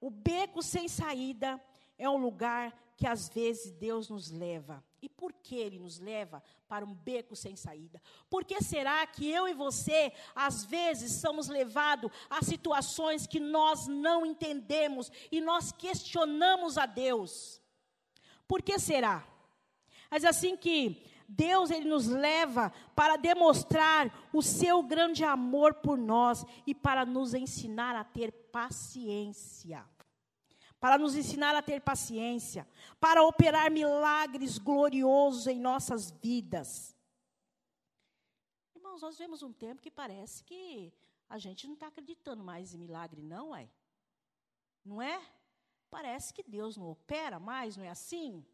o 0.00 0.08
beco 0.08 0.62
sem 0.62 0.88
saída 0.88 1.62
é 1.98 2.08
um 2.08 2.16
lugar 2.16 2.72
que 2.96 3.06
às 3.06 3.28
vezes 3.28 3.72
Deus 3.72 4.08
nos 4.08 4.30
leva. 4.30 4.82
E 5.04 5.08
por 5.10 5.34
que 5.34 5.54
Ele 5.54 5.78
nos 5.78 5.98
leva 5.98 6.42
para 6.66 6.82
um 6.82 6.94
beco 6.94 7.36
sem 7.36 7.54
saída? 7.54 8.00
Por 8.30 8.42
que 8.42 8.62
será 8.62 9.06
que 9.06 9.30
eu 9.30 9.46
e 9.46 9.52
você, 9.52 10.10
às 10.34 10.64
vezes, 10.64 11.20
somos 11.20 11.46
levados 11.46 12.10
a 12.30 12.42
situações 12.42 13.26
que 13.26 13.38
nós 13.38 13.86
não 13.86 14.24
entendemos 14.24 15.12
e 15.30 15.42
nós 15.42 15.70
questionamos 15.70 16.78
a 16.78 16.86
Deus? 16.86 17.60
Por 18.48 18.62
que 18.62 18.78
será? 18.78 19.28
Mas 20.10 20.24
assim 20.24 20.56
que 20.56 21.04
Deus 21.28 21.70
ele 21.70 21.86
nos 21.86 22.06
leva 22.06 22.72
para 22.96 23.16
demonstrar 23.18 24.10
o 24.32 24.40
seu 24.40 24.82
grande 24.82 25.22
amor 25.22 25.74
por 25.74 25.98
nós 25.98 26.46
e 26.66 26.74
para 26.74 27.04
nos 27.04 27.34
ensinar 27.34 27.94
a 27.94 28.04
ter 28.04 28.32
paciência 28.32 29.84
para 30.84 30.98
nos 30.98 31.16
ensinar 31.16 31.54
a 31.54 31.62
ter 31.62 31.80
paciência, 31.80 32.68
para 33.00 33.22
operar 33.22 33.70
milagres 33.70 34.58
gloriosos 34.58 35.46
em 35.46 35.58
nossas 35.58 36.10
vidas. 36.10 36.94
Irmãos, 38.76 39.00
nós 39.00 39.16
vemos 39.16 39.42
um 39.42 39.50
tempo 39.50 39.80
que 39.80 39.90
parece 39.90 40.44
que 40.44 40.92
a 41.26 41.38
gente 41.38 41.66
não 41.66 41.72
está 41.72 41.86
acreditando 41.86 42.44
mais 42.44 42.74
em 42.74 42.78
milagre, 42.78 43.22
não 43.22 43.56
é? 43.56 43.66
Não 44.84 45.00
é? 45.00 45.18
Parece 45.88 46.34
que 46.34 46.42
Deus 46.42 46.76
não 46.76 46.90
opera 46.90 47.40
mais, 47.40 47.78
não 47.78 47.84
é 47.86 47.88
assim? 47.88 48.44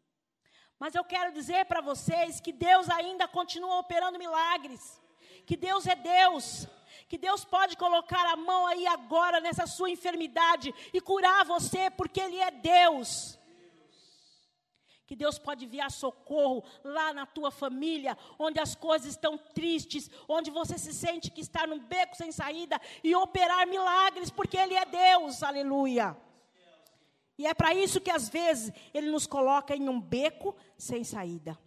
Mas 0.79 0.95
eu 0.95 1.03
quero 1.03 1.33
dizer 1.33 1.65
para 1.65 1.81
vocês 1.81 2.39
que 2.39 2.53
Deus 2.53 2.89
ainda 2.89 3.27
continua 3.27 3.77
operando 3.77 4.17
milagres, 4.17 5.01
que 5.45 5.57
Deus 5.57 5.85
é 5.85 5.97
Deus, 5.97 6.65
que 7.07 7.17
Deus 7.17 7.43
pode 7.43 7.75
colocar 7.77 8.25
a 8.25 8.35
mão 8.35 8.65
aí 8.67 8.87
agora 8.87 9.39
nessa 9.39 9.67
sua 9.67 9.89
enfermidade 9.89 10.73
e 10.93 11.01
curar 11.01 11.45
você, 11.45 11.89
porque 11.89 12.19
Ele 12.19 12.37
é 12.37 12.51
Deus. 12.51 13.37
Que 15.05 15.15
Deus 15.15 15.37
pode 15.37 15.65
enviar 15.65 15.91
socorro 15.91 16.63
lá 16.83 17.11
na 17.11 17.25
tua 17.25 17.51
família, 17.51 18.17
onde 18.39 18.61
as 18.61 18.75
coisas 18.75 19.09
estão 19.09 19.37
tristes, 19.37 20.09
onde 20.25 20.49
você 20.49 20.77
se 20.77 20.93
sente 20.93 21.29
que 21.29 21.41
está 21.41 21.67
num 21.67 21.79
beco 21.79 22.15
sem 22.15 22.31
saída 22.31 22.79
e 23.03 23.13
operar 23.13 23.67
milagres, 23.67 24.29
porque 24.29 24.57
Ele 24.57 24.73
é 24.73 24.85
Deus, 24.85 25.43
aleluia. 25.43 26.15
E 27.37 27.45
é 27.45 27.53
para 27.53 27.73
isso 27.73 27.99
que 27.99 28.11
às 28.11 28.29
vezes 28.29 28.71
Ele 28.93 29.11
nos 29.11 29.27
coloca 29.27 29.75
em 29.75 29.89
um 29.89 29.99
beco 29.99 30.55
sem 30.77 31.03
saída. 31.03 31.59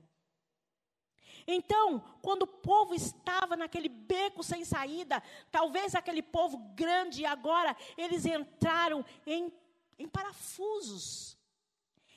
Então, 1.47 2.03
quando 2.23 2.43
o 2.43 2.47
povo 2.47 2.95
estava 2.95 3.57
naquele 3.57 3.89
beco 3.89 4.43
sem 4.43 4.65
saída, 4.65 5.23
talvez 5.51 5.95
aquele 5.95 6.23
povo 6.23 6.57
grande, 6.75 7.27
agora 7.27 7.77
eles 7.97 8.25
entraram 8.25 9.05
em, 9.27 9.53
em 9.99 10.09
parafusos. 10.09 11.37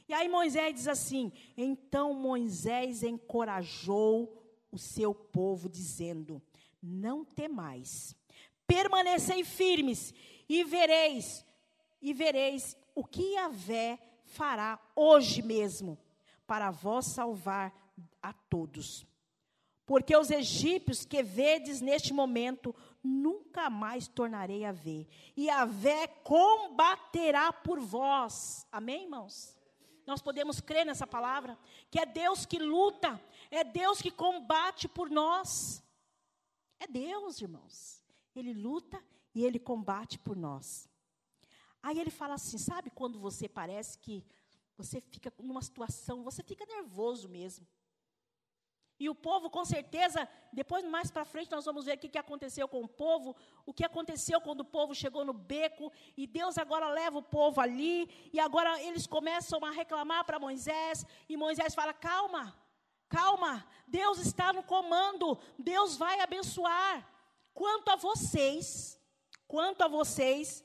E 0.08 0.14
aí 0.14 0.30
Moisés 0.30 0.74
diz 0.74 0.88
assim: 0.88 1.32
então 1.58 2.14
Moisés 2.14 3.04
encorajou 3.04 4.42
o 4.72 4.78
seu 4.78 5.14
povo, 5.14 5.68
dizendo: 5.68 6.42
Não 6.82 7.26
temais, 7.26 8.16
permanecei 8.66 9.44
firmes, 9.44 10.14
e 10.48 10.64
vereis, 10.64 11.46
e 12.02 12.14
vereis 12.14 12.78
o 12.96 13.04
que 13.04 13.34
Yahvé 13.34 14.00
fará 14.24 14.80
hoje 14.96 15.42
mesmo, 15.42 15.98
para 16.46 16.72
vós 16.72 17.08
salvar 17.08 17.74
a 18.22 18.32
todos. 18.32 19.06
Porque 19.88 20.16
os 20.18 20.30
egípcios 20.30 21.06
que 21.06 21.24
vedes 21.24 21.80
neste 21.80 22.14
momento, 22.14 22.76
nunca 23.02 23.70
mais 23.70 24.06
tornarei 24.06 24.66
a 24.66 24.72
ver. 24.74 25.08
E 25.36 25.50
a 25.50 25.64
Vé 25.64 26.08
combaterá 26.08 27.54
por 27.54 27.80
vós. 27.80 28.68
Amém, 28.70 29.04
irmãos? 29.04 29.58
Nós 30.06 30.22
podemos 30.22 30.60
crer 30.60 30.86
nessa 30.86 31.08
palavra, 31.08 31.58
que 31.90 31.98
é 32.00 32.06
Deus 32.06 32.46
que 32.46 32.60
luta, 32.60 33.20
é 33.50 33.64
Deus 33.64 34.02
que 34.02 34.12
combate 34.12 34.90
por 34.90 35.10
nós. 35.10 35.82
É 36.82 36.86
Deus, 36.86 37.42
irmãos. 37.42 38.04
Ele 38.36 38.54
luta 38.54 39.02
e 39.34 39.46
ele 39.46 39.58
combate 39.58 40.20
por 40.20 40.36
nós. 40.36 40.90
Aí 41.82 41.98
ele 41.98 42.12
fala 42.12 42.34
assim: 42.34 42.58
sabe 42.58 42.90
quando 42.90 43.18
você 43.18 43.48
parece 43.48 43.98
que 44.00 44.22
você 44.78 45.00
fica 45.00 45.34
numa 45.40 45.62
situação, 45.62 46.24
você 46.24 46.44
fica 46.44 46.66
nervoso 46.66 47.30
mesmo. 47.30 47.66
E 49.00 49.10
o 49.10 49.16
povo, 49.16 49.50
com 49.50 49.64
certeza, 49.64 50.28
depois 50.52 50.84
mais 50.84 51.12
para 51.12 51.24
frente 51.24 51.52
nós 51.52 51.66
vamos 51.66 51.86
ver 51.86 51.98
o 51.98 52.00
que, 52.00 52.18
aconteceu 52.18 52.68
com 52.68 52.82
o 52.82 52.88
povo, 52.88 53.36
o 53.66 53.74
que 53.74 53.86
aconteceu 53.86 54.42
quando 54.42 54.62
o 54.62 54.66
povo 54.66 54.96
chegou 54.96 55.24
no 55.24 55.34
beco, 55.34 55.92
e 56.16 56.26
Deus 56.26 56.58
agora 56.58 56.90
leva 56.90 57.20
o 57.20 57.24
povo 57.24 57.62
ali, 57.62 58.10
e 58.34 58.40
agora 58.40 58.82
eles 58.82 59.06
começam 59.06 59.64
a 59.64 59.70
reclamar 59.70 60.26
para 60.26 60.40
Moisés, 60.40 61.06
e 61.30 61.38
Moisés 61.38 61.76
fala: 61.76 61.94
calma, 61.94 62.58
calma, 63.08 63.68
Deus 63.88 64.18
está 64.18 64.52
no 64.52 64.64
comando, 64.64 65.38
Deus 65.60 65.96
vai 65.96 66.20
abençoar. 66.20 67.08
Quanto 67.54 67.90
a 67.90 67.96
vocês, 67.96 69.00
quanto 69.48 69.84
a 69.84 69.88
vocês, 69.88 70.64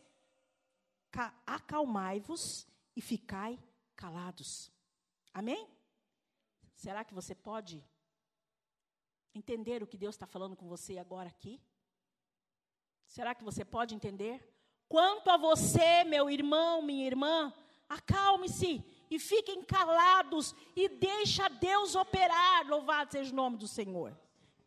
acalmai-vos 1.47 2.67
e 2.97 3.01
ficai 3.03 3.59
calados. 3.95 4.73
Amém? 5.35 5.69
Será 6.75 7.05
que 7.05 7.15
você 7.15 7.35
pode 7.35 7.87
entender 9.35 9.83
o 9.83 9.87
que 9.87 9.97
Deus 9.97 10.15
está 10.15 10.27
falando 10.27 10.57
com 10.57 10.69
você 10.69 10.99
agora 10.99 11.29
aqui? 11.29 11.61
Será 13.07 13.35
que 13.35 13.45
você 13.45 13.65
pode 13.65 13.95
entender? 13.95 14.43
Quanto 14.89 15.31
a 15.31 15.37
você, 15.37 16.05
meu 16.05 16.31
irmão, 16.31 16.83
minha 16.83 17.07
irmã, 17.07 17.53
acalme-se 17.89 18.85
e 19.11 19.19
fiquem 19.19 19.63
calados 19.63 20.55
e 20.75 20.89
deixa 20.89 21.49
Deus 21.49 21.95
operar. 21.95 22.67
Louvado 22.67 23.13
seja 23.13 23.33
o 23.33 23.37
nome 23.37 23.57
do 23.57 23.69
Senhor. 23.69 24.19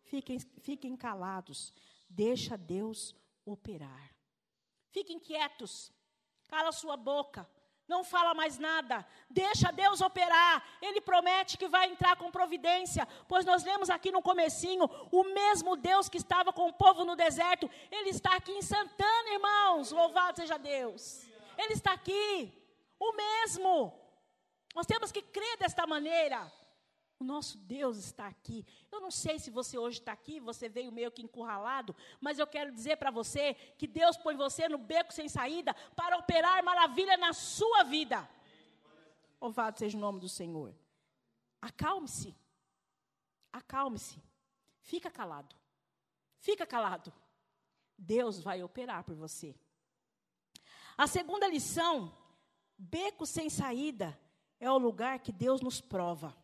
Fiquem, 0.04 0.40
fiquem 0.40 0.96
calados, 0.96 1.74
deixa 2.10 2.56
Deus 2.58 3.16
operar. 3.44 4.16
Fiquem 4.92 5.20
quietos, 5.20 5.92
cala 6.48 6.72
sua 6.72 6.96
boca, 6.96 7.50
não 7.88 8.04
fala 8.04 8.34
mais 8.34 8.58
nada, 8.58 9.06
deixa 9.30 9.72
Deus 9.72 10.01
operar. 10.01 10.63
Ele 10.82 11.00
promete 11.00 11.58
que 11.58 11.68
vai 11.68 11.89
entrar 11.89 12.15
com 12.15 12.32
providência, 12.32 13.08
pois 13.27 13.46
nós 13.46 13.63
lemos 13.63 13.89
aqui 13.89 14.12
no 14.12 14.22
comecinho, 14.22 14.89
o 15.12 15.24
mesmo 15.24 15.75
Deus 15.75 16.10
que 16.10 16.18
estava 16.18 16.51
com 16.51 16.68
o 16.68 16.74
povo 16.74 17.06
no 17.06 17.15
deserto, 17.15 17.70
ele 17.92 18.10
está 18.10 18.36
aqui 18.36 18.51
em 18.51 18.62
Santana, 18.62 19.30
irmãos. 19.30 19.92
Louvado 19.92 20.38
seja 20.38 20.58
Deus. 20.58 21.27
Ele 21.58 21.74
está 21.74 21.94
aqui, 21.94 22.51
o 23.00 23.13
mesmo. 23.13 23.94
Nós 24.74 24.86
temos 24.86 25.12
que 25.12 25.22
crer 25.22 25.58
desta 25.58 25.86
maneira. 25.88 26.51
Nosso 27.25 27.58
Deus 27.58 27.98
está 27.98 28.27
aqui. 28.27 28.65
Eu 28.91 29.01
não 29.01 29.12
sei 29.12 29.39
se 29.39 29.50
você 29.50 29.77
hoje 29.77 30.00
está 30.00 30.12
aqui, 30.12 30.39
você 30.39 30.70
veio 30.70 30.91
meio 30.91 31.12
que 31.12 31.24
encurralado, 31.24 31.96
mas 32.22 32.39
eu 32.39 32.48
quero 32.48 32.72
dizer 32.72 32.98
para 32.98 33.12
você 33.12 33.55
que 33.77 33.88
Deus 33.88 34.15
põe 34.15 34.36
você 34.36 34.70
no 34.70 34.77
beco 34.77 35.12
sem 35.12 35.27
saída 35.27 35.74
para 35.96 36.17
operar 36.17 36.63
maravilha 36.63 37.17
na 37.17 37.34
sua 37.34 37.84
vida. 37.84 38.29
Louvado 39.41 39.77
seja 39.79 39.98
o 39.98 40.01
nome 40.01 40.20
do 40.20 40.29
Senhor. 40.29 40.74
Acalme-se. 41.62 42.36
Acalme-se. 43.51 44.22
Fica 44.79 45.10
calado. 45.10 45.55
Fica 46.38 46.65
calado. 46.65 47.12
Deus 47.98 48.41
vai 48.41 48.62
operar 48.62 49.03
por 49.03 49.15
você. 49.15 49.55
A 50.98 51.08
segunda 51.08 51.48
lição: 51.48 52.15
beco 52.77 53.25
sem 53.25 53.50
saída 53.50 54.17
é 54.60 54.70
o 54.70 54.77
lugar 54.77 55.20
que 55.20 55.32
Deus 55.32 55.62
nos 55.62 55.82
prova. 55.82 56.36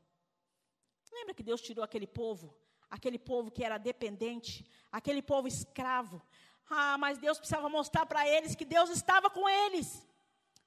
Lembra 1.22 1.36
que 1.36 1.44
Deus 1.44 1.62
tirou 1.62 1.84
aquele 1.86 2.08
povo? 2.08 2.52
Aquele 2.90 3.20
povo 3.20 3.52
que 3.52 3.64
era 3.64 3.78
dependente, 3.78 4.66
aquele 4.92 5.22
povo 5.22 5.48
escravo. 5.48 6.20
Ah, 6.68 6.98
mas 6.98 7.20
Deus 7.20 7.38
precisava 7.38 7.70
mostrar 7.70 8.08
para 8.08 8.28
eles 8.28 8.56
que 8.56 8.66
Deus 8.66 8.90
estava 8.90 9.30
com 9.30 9.48
eles. 9.48 10.08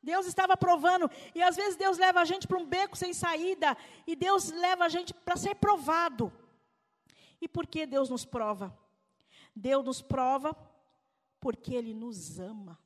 Deus 0.01 0.25
estava 0.27 0.57
provando. 0.57 1.11
E 1.35 1.43
às 1.43 1.57
vezes 1.57 1.77
Deus 1.77 1.99
leva 1.99 2.21
a 2.21 2.25
gente 2.25 2.47
para 2.47 2.57
um 2.57 2.65
beco 2.65 2.97
sem 2.97 3.13
saída. 3.13 3.77
E 4.07 4.15
Deus 4.15 4.51
leva 4.51 4.85
a 4.85 4.89
gente 4.89 5.13
para 5.13 5.37
ser 5.37 5.57
provado. 5.57 6.33
E 7.41 7.49
por 7.49 7.67
que 7.67 7.85
Deus 7.85 8.09
nos 8.09 8.25
prova? 8.25 8.79
Deus 9.57 9.85
nos 9.85 10.01
prova 10.01 10.57
porque 11.41 11.75
Ele 11.75 11.93
nos 11.93 12.39
ama. 12.39 12.79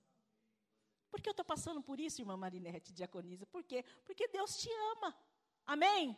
Por 1.10 1.20
que 1.20 1.28
eu 1.28 1.32
estou 1.32 1.44
passando 1.44 1.82
por 1.82 2.00
isso, 2.00 2.22
irmã 2.22 2.36
Marinete, 2.36 2.94
diaconisa? 2.94 3.44
Por 3.46 3.62
quê? 3.62 3.84
Porque 4.06 4.26
Deus 4.28 4.56
te 4.56 4.70
ama. 4.96 5.14
Amém? 5.66 6.16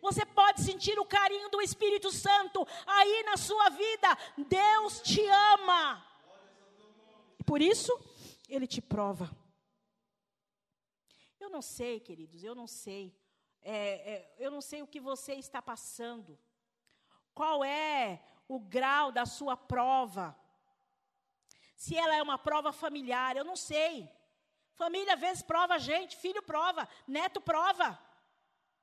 Você 0.00 0.26
pode 0.26 0.62
sentir 0.62 0.98
o 0.98 1.06
carinho 1.06 1.48
do 1.48 1.60
Espírito 1.60 2.10
Santo 2.10 2.66
aí 2.86 3.22
na 3.24 3.36
sua 3.36 3.68
vida. 3.68 4.18
Deus 4.36 5.00
te 5.00 5.24
ama. 5.26 6.04
E 7.38 7.44
por 7.44 7.62
isso, 7.62 7.92
Ele 8.48 8.66
te 8.66 8.82
prova. 8.82 9.30
Eu 11.38 11.50
não 11.50 11.62
sei, 11.62 12.00
queridos, 12.00 12.42
eu 12.42 12.54
não 12.54 12.66
sei. 12.66 13.16
É, 13.62 14.12
é, 14.12 14.34
eu 14.38 14.50
não 14.50 14.60
sei 14.60 14.82
o 14.82 14.86
que 14.86 15.00
você 15.00 15.34
está 15.34 15.62
passando. 15.62 16.38
Qual 17.32 17.64
é 17.64 18.22
o 18.48 18.58
grau 18.58 19.12
da 19.12 19.24
sua 19.24 19.56
prova? 19.56 20.36
Se 21.76 21.96
ela 21.96 22.14
é 22.14 22.22
uma 22.22 22.38
prova 22.38 22.72
familiar, 22.72 23.36
eu 23.36 23.44
não 23.44 23.56
sei. 23.56 24.10
Família 24.74 25.14
às 25.14 25.20
vezes 25.20 25.42
prova 25.42 25.74
a 25.74 25.78
gente, 25.78 26.16
filho 26.16 26.42
prova, 26.42 26.88
neto 27.06 27.40
prova. 27.40 27.98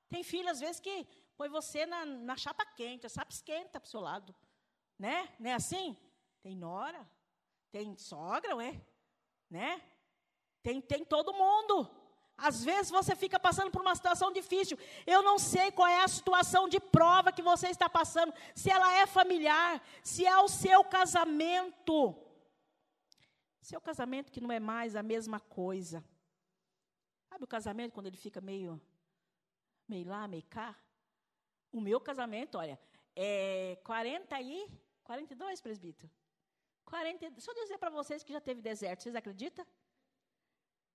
Tem 0.09 0.23
filho, 0.23 0.49
às 0.49 0.59
vezes, 0.59 0.79
que 0.79 1.07
põe 1.37 1.47
você 1.49 1.85
na, 1.85 2.05
na 2.05 2.35
chapa 2.35 2.65
quente, 2.65 3.05
a 3.05 3.09
chapa 3.09 3.31
esquenta 3.31 3.79
para 3.79 3.87
o 3.87 3.89
seu 3.89 4.01
lado. 4.01 4.35
Né? 4.97 5.29
Não 5.39 5.51
é 5.51 5.53
assim? 5.53 5.95
Tem 6.41 6.55
nora, 6.55 7.09
tem 7.71 7.95
sogra, 7.95 8.55
ué. 8.55 8.81
Né? 9.49 9.81
Tem, 10.61 10.81
tem 10.81 11.05
todo 11.05 11.33
mundo. 11.33 11.89
Às 12.35 12.63
vezes 12.63 12.89
você 12.89 13.15
fica 13.15 13.39
passando 13.39 13.69
por 13.69 13.81
uma 13.81 13.95
situação 13.95 14.31
difícil. 14.31 14.77
Eu 15.05 15.21
não 15.21 15.37
sei 15.37 15.71
qual 15.71 15.87
é 15.87 16.03
a 16.03 16.07
situação 16.07 16.67
de 16.67 16.79
prova 16.79 17.31
que 17.31 17.41
você 17.41 17.67
está 17.67 17.89
passando. 17.89 18.33
Se 18.55 18.69
ela 18.69 18.93
é 18.93 19.05
familiar, 19.05 19.81
se 20.03 20.25
é 20.25 20.37
o 20.37 20.47
seu 20.47 20.83
casamento. 20.83 22.15
Seu 23.61 23.81
casamento 23.81 24.31
que 24.31 24.41
não 24.41 24.51
é 24.51 24.59
mais 24.59 24.95
a 24.95 25.03
mesma 25.03 25.39
coisa. 25.39 26.03
Sabe 27.29 27.43
o 27.43 27.47
casamento 27.47 27.93
quando 27.93 28.07
ele 28.07 28.17
fica 28.17 28.41
meio 28.41 28.81
meio 29.89 30.07
lá, 30.07 30.27
meio 30.27 30.43
cá. 30.43 30.75
O 31.71 31.81
meu 31.81 31.99
casamento, 31.99 32.57
olha, 32.57 32.79
é 33.15 33.77
40 33.83 34.41
e 34.41 34.69
42, 35.03 35.61
presbítero. 35.61 36.11
40, 36.85 37.29
deixa 37.31 37.51
eu 37.51 37.55
dizer 37.55 37.77
para 37.77 37.89
vocês 37.89 38.23
que 38.23 38.33
já 38.33 38.41
teve 38.41 38.61
deserto, 38.61 39.03
vocês 39.03 39.15
acreditam? 39.15 39.65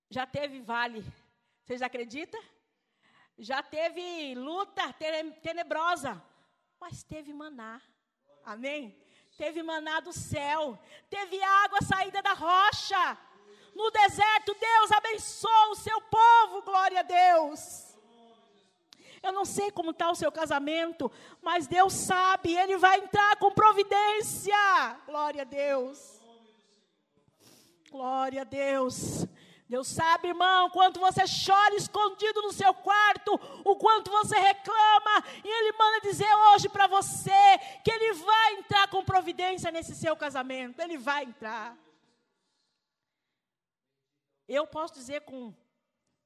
Já 0.09 0.25
teve 0.25 0.61
vale, 0.61 1.03
vocês 1.63 1.81
acreditam? 1.81 2.41
Já 3.37 3.61
teve 3.61 4.35
luta 4.35 4.93
tenebrosa, 5.41 6.21
mas 6.79 7.03
teve 7.03 7.33
maná. 7.33 7.81
Amém? 8.43 8.97
Teve 9.37 9.63
maná 9.63 9.99
do 9.99 10.13
céu, 10.13 10.79
teve 11.09 11.41
água 11.41 11.81
saída 11.81 12.21
da 12.21 12.33
rocha. 12.33 13.17
No 13.73 13.91
deserto, 13.91 14.53
Deus 14.53 14.91
abençoou 14.91 15.71
o 15.71 15.75
seu 15.75 16.01
povo, 16.01 16.61
glória 16.61 17.01
a 17.01 17.03
Deus. 17.03 17.94
Eu 19.25 19.31
não 19.31 19.43
sei 19.43 19.71
como 19.71 19.89
está 19.89 20.11
o 20.11 20.15
seu 20.15 20.31
casamento, 20.31 21.11
mas 21.41 21.65
Deus 21.65 21.93
sabe, 21.93 22.55
Ele 22.55 22.77
vai 22.77 22.99
entrar 22.99 23.35
com 23.37 23.51
providência. 23.51 24.55
Glória 25.07 25.41
a 25.41 25.45
Deus. 25.45 26.21
Glória 27.89 28.41
a 28.41 28.43
Deus. 28.43 29.25
Deus 29.67 29.87
sabe, 29.87 30.27
irmão, 30.27 30.69
quanto 30.69 30.99
você 30.99 31.23
chora 31.23 31.73
escondido 31.73 32.39
no 32.43 32.51
seu 32.51 32.71
quarto, 32.71 33.33
o 33.63 33.75
quanto 33.75 34.11
você 34.11 34.37
reclama, 34.37 35.23
e 35.43 35.47
Ele 35.47 35.75
manda 35.75 36.01
dizer 36.01 36.31
hoje 36.49 36.69
para 36.69 36.85
você 36.85 37.57
que 37.83 37.89
Ele 37.89 38.13
vai 38.13 38.53
entrar 38.53 38.87
com 38.89 39.03
providência 39.03 39.71
nesse 39.71 39.95
seu 39.95 40.15
casamento. 40.15 40.79
Ele 40.79 40.99
vai 40.99 41.23
entrar. 41.23 41.75
Eu 44.47 44.67
posso 44.67 44.93
dizer 44.93 45.21
com, 45.21 45.51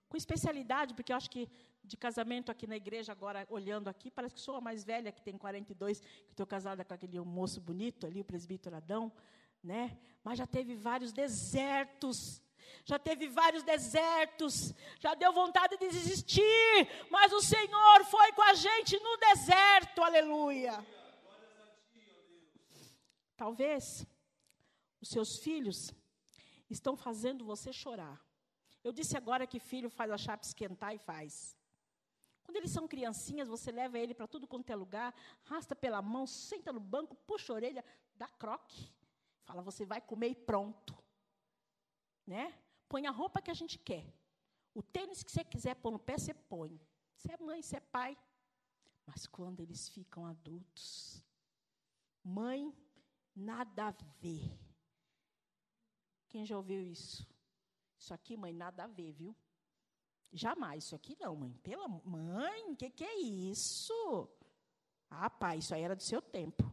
com 0.10 0.18
especialidade, 0.18 0.94
porque 0.94 1.14
eu 1.14 1.16
acho 1.16 1.30
que 1.30 1.50
de 1.90 1.98
casamento 1.98 2.52
aqui 2.52 2.68
na 2.68 2.78
igreja, 2.78 3.12
agora 3.12 3.46
olhando 3.50 3.88
aqui, 3.90 4.12
parece 4.12 4.36
que 4.36 4.42
sou 4.42 4.56
a 4.56 4.62
mais 4.62 4.84
velha, 4.84 5.12
que 5.12 5.22
tem 5.22 5.38
42, 5.38 6.00
que 6.00 6.32
estou 6.32 6.46
casada 6.46 6.86
com 6.86 6.94
aquele 6.94 7.20
moço 7.20 7.60
bonito 7.60 8.06
ali, 8.06 8.22
o 8.22 8.24
presbítero 8.24 8.76
Adão, 8.76 9.12
né? 9.64 9.98
Mas 10.24 10.38
já 10.38 10.46
teve 10.46 10.76
vários 10.76 11.12
desertos, 11.12 12.42
já 12.86 13.00
teve 13.00 13.28
vários 13.28 13.64
desertos, 13.64 14.74
já 15.00 15.16
deu 15.16 15.34
vontade 15.34 15.78
de 15.78 15.90
desistir, 15.90 16.88
mas 17.10 17.34
o 17.34 17.42
Senhor 17.42 18.06
foi 18.06 18.32
com 18.34 18.44
a 18.44 18.54
gente 18.54 18.98
no 19.00 19.18
deserto, 19.18 20.04
aleluia. 20.04 20.86
Talvez 23.36 24.06
os 25.02 25.10
seus 25.10 25.40
filhos 25.40 25.92
estão 26.70 26.96
fazendo 26.96 27.44
você 27.44 27.74
chorar. 27.74 28.22
Eu 28.84 28.92
disse 28.92 29.18
agora 29.18 29.48
que 29.48 29.60
filho 29.60 29.90
faz 29.90 30.12
a 30.12 30.18
chapa 30.18 30.46
esquentar 30.46 30.94
e 30.94 31.00
faz. 31.00 31.58
Quando 32.50 32.56
eles 32.56 32.72
são 32.72 32.88
criancinhas, 32.88 33.48
você 33.48 33.72
leva 33.72 34.00
ele 34.00 34.16
para 34.16 34.26
tudo 34.26 34.48
quanto 34.48 34.72
é 34.72 34.76
lugar, 34.76 35.14
arrasta 35.46 35.76
pela 35.76 36.02
mão, 36.02 36.26
senta 36.26 36.74
no 36.74 36.80
banco, 36.80 37.16
puxa 37.16 37.54
a 37.54 37.56
orelha, 37.56 37.86
dá 38.16 38.28
croque. 38.28 38.92
Fala, 39.44 39.62
você 39.62 39.86
vai 39.86 40.02
comer 40.02 40.30
e 40.30 40.36
pronto. 40.36 40.98
Né? 42.26 42.60
Põe 42.88 43.06
a 43.06 43.12
roupa 43.12 43.40
que 43.40 43.52
a 43.52 43.54
gente 43.54 43.78
quer. 43.78 44.04
O 44.74 44.82
tênis 44.82 45.22
que 45.22 45.32
você 45.32 45.44
quiser 45.44 45.76
pôr 45.76 45.92
no 45.92 46.00
pé, 46.00 46.18
você 46.18 46.34
põe. 46.34 46.82
Você 47.16 47.32
é 47.34 47.38
mãe, 47.38 47.62
você 47.62 47.78
é 47.78 47.82
pai. 47.82 48.18
Mas 49.06 49.28
quando 49.28 49.60
eles 49.60 49.88
ficam 49.88 50.26
adultos, 50.26 51.24
mãe, 52.24 52.76
nada 53.36 53.90
a 53.90 53.92
ver. 54.20 54.60
Quem 56.28 56.48
já 56.48 56.58
ouviu 56.58 56.82
isso? 56.82 57.28
Isso 58.00 58.12
aqui, 58.12 58.36
mãe, 58.36 58.52
nada 58.52 58.86
a 58.86 58.88
ver, 58.88 59.12
viu? 59.12 59.36
Jamais, 60.32 60.84
isso 60.86 60.96
aqui 60.96 61.18
não, 61.20 61.36
mãe. 61.36 61.54
Pela 61.64 61.88
mãe, 61.88 62.72
o 62.72 62.76
que, 62.76 62.90
que 62.90 63.04
é 63.04 63.20
isso? 63.20 64.30
Ah, 65.10 65.30
pai, 65.30 65.58
isso 65.58 65.74
aí 65.74 65.82
era 65.82 65.96
do 65.96 66.04
seu 66.04 66.22
tempo. 66.22 66.72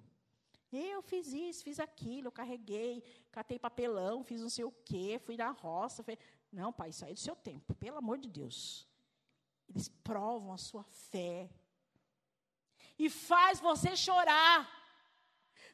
Eu 0.70 1.00
fiz 1.00 1.32
isso, 1.32 1.64
fiz 1.64 1.78
aquilo, 1.78 2.26
eu 2.26 2.32
carreguei, 2.32 3.02
catei 3.30 3.58
papelão, 3.58 4.24
fiz 4.24 4.42
não 4.42 4.50
sei 4.50 4.64
o 4.64 4.72
quê, 4.84 5.18
fui 5.24 5.36
na 5.36 5.50
roça. 5.50 6.02
Fui... 6.02 6.18
Não, 6.52 6.72
pai, 6.72 6.90
isso 6.90 7.04
aí 7.04 7.12
é 7.12 7.14
do 7.14 7.20
seu 7.20 7.34
tempo, 7.34 7.74
pelo 7.74 7.96
amor 7.96 8.18
de 8.18 8.28
Deus. 8.28 8.86
Eles 9.68 9.88
provam 9.88 10.52
a 10.52 10.58
sua 10.58 10.82
fé. 10.84 11.48
E 12.98 13.08
faz 13.08 13.60
você 13.60 13.96
chorar. 13.96 14.75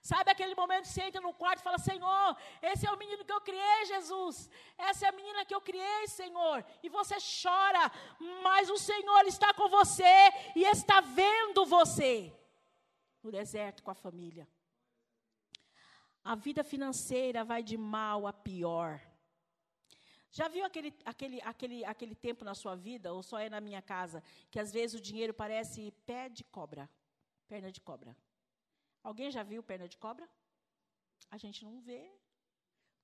Sabe 0.02 0.32
aquele 0.32 0.56
momento 0.56 0.82
que 0.82 0.88
você 0.88 1.02
entra 1.02 1.20
no 1.20 1.32
quarto 1.32 1.60
e 1.60 1.62
fala: 1.62 1.78
Senhor, 1.78 2.36
esse 2.60 2.84
é 2.84 2.90
o 2.90 2.98
menino 2.98 3.24
que 3.24 3.32
eu 3.32 3.40
criei, 3.40 3.86
Jesus. 3.86 4.50
Essa 4.76 5.06
é 5.06 5.08
a 5.08 5.12
menina 5.12 5.44
que 5.44 5.54
eu 5.54 5.60
criei, 5.60 6.08
Senhor. 6.08 6.64
E 6.82 6.88
você 6.88 7.14
chora, 7.40 7.84
mas 8.42 8.68
o 8.68 8.76
Senhor 8.76 9.24
está 9.26 9.54
com 9.54 9.68
você 9.68 10.12
e 10.56 10.64
está 10.64 11.00
vendo 11.00 11.64
você 11.64 12.36
no 13.22 13.30
deserto 13.30 13.84
com 13.84 13.92
a 13.92 13.94
família. 13.94 14.48
A 16.24 16.34
vida 16.34 16.64
financeira 16.64 17.44
vai 17.44 17.62
de 17.62 17.76
mal 17.76 18.26
a 18.26 18.32
pior. 18.32 19.00
Já 20.32 20.48
viu 20.48 20.64
aquele, 20.64 20.92
aquele, 21.04 21.40
aquele, 21.42 21.84
aquele 21.84 22.14
tempo 22.16 22.44
na 22.44 22.56
sua 22.56 22.74
vida, 22.74 23.12
ou 23.12 23.22
só 23.22 23.38
é 23.38 23.48
na 23.48 23.60
minha 23.60 23.82
casa, 23.82 24.20
que 24.50 24.58
às 24.58 24.72
vezes 24.72 24.98
o 24.98 25.02
dinheiro 25.02 25.32
parece 25.32 25.92
pé 26.04 26.28
de 26.28 26.42
cobra, 26.42 26.90
perna 27.46 27.70
de 27.70 27.80
cobra? 27.80 28.16
Alguém 29.02 29.30
já 29.30 29.42
viu 29.42 29.62
perna 29.62 29.88
de 29.88 29.96
cobra? 29.96 30.28
A 31.30 31.36
gente 31.36 31.64
não 31.64 31.80
vê. 31.80 32.10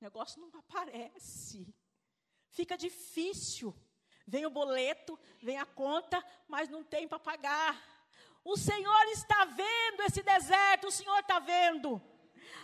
O 0.01 0.05
negócio 0.05 0.41
não 0.41 0.51
aparece. 0.59 1.75
Fica 2.51 2.77
difícil. 2.77 3.75
Vem 4.27 4.47
o 4.47 4.51
boleto, 4.51 5.19
vem 5.43 5.59
a 5.59 5.65
conta, 5.65 6.23
mas 6.47 6.69
não 6.69 6.85
tem 6.85 7.09
para 7.09 7.19
pagar. 7.19 7.83
O 8.45 8.57
Senhor 8.57 9.05
está 9.07 9.45
vendo 9.47 10.03
esse 10.03 10.23
deserto, 10.23 10.89
o 10.89 10.91
Senhor 10.93 11.19
está 11.19 11.39
vendo. 11.39 12.01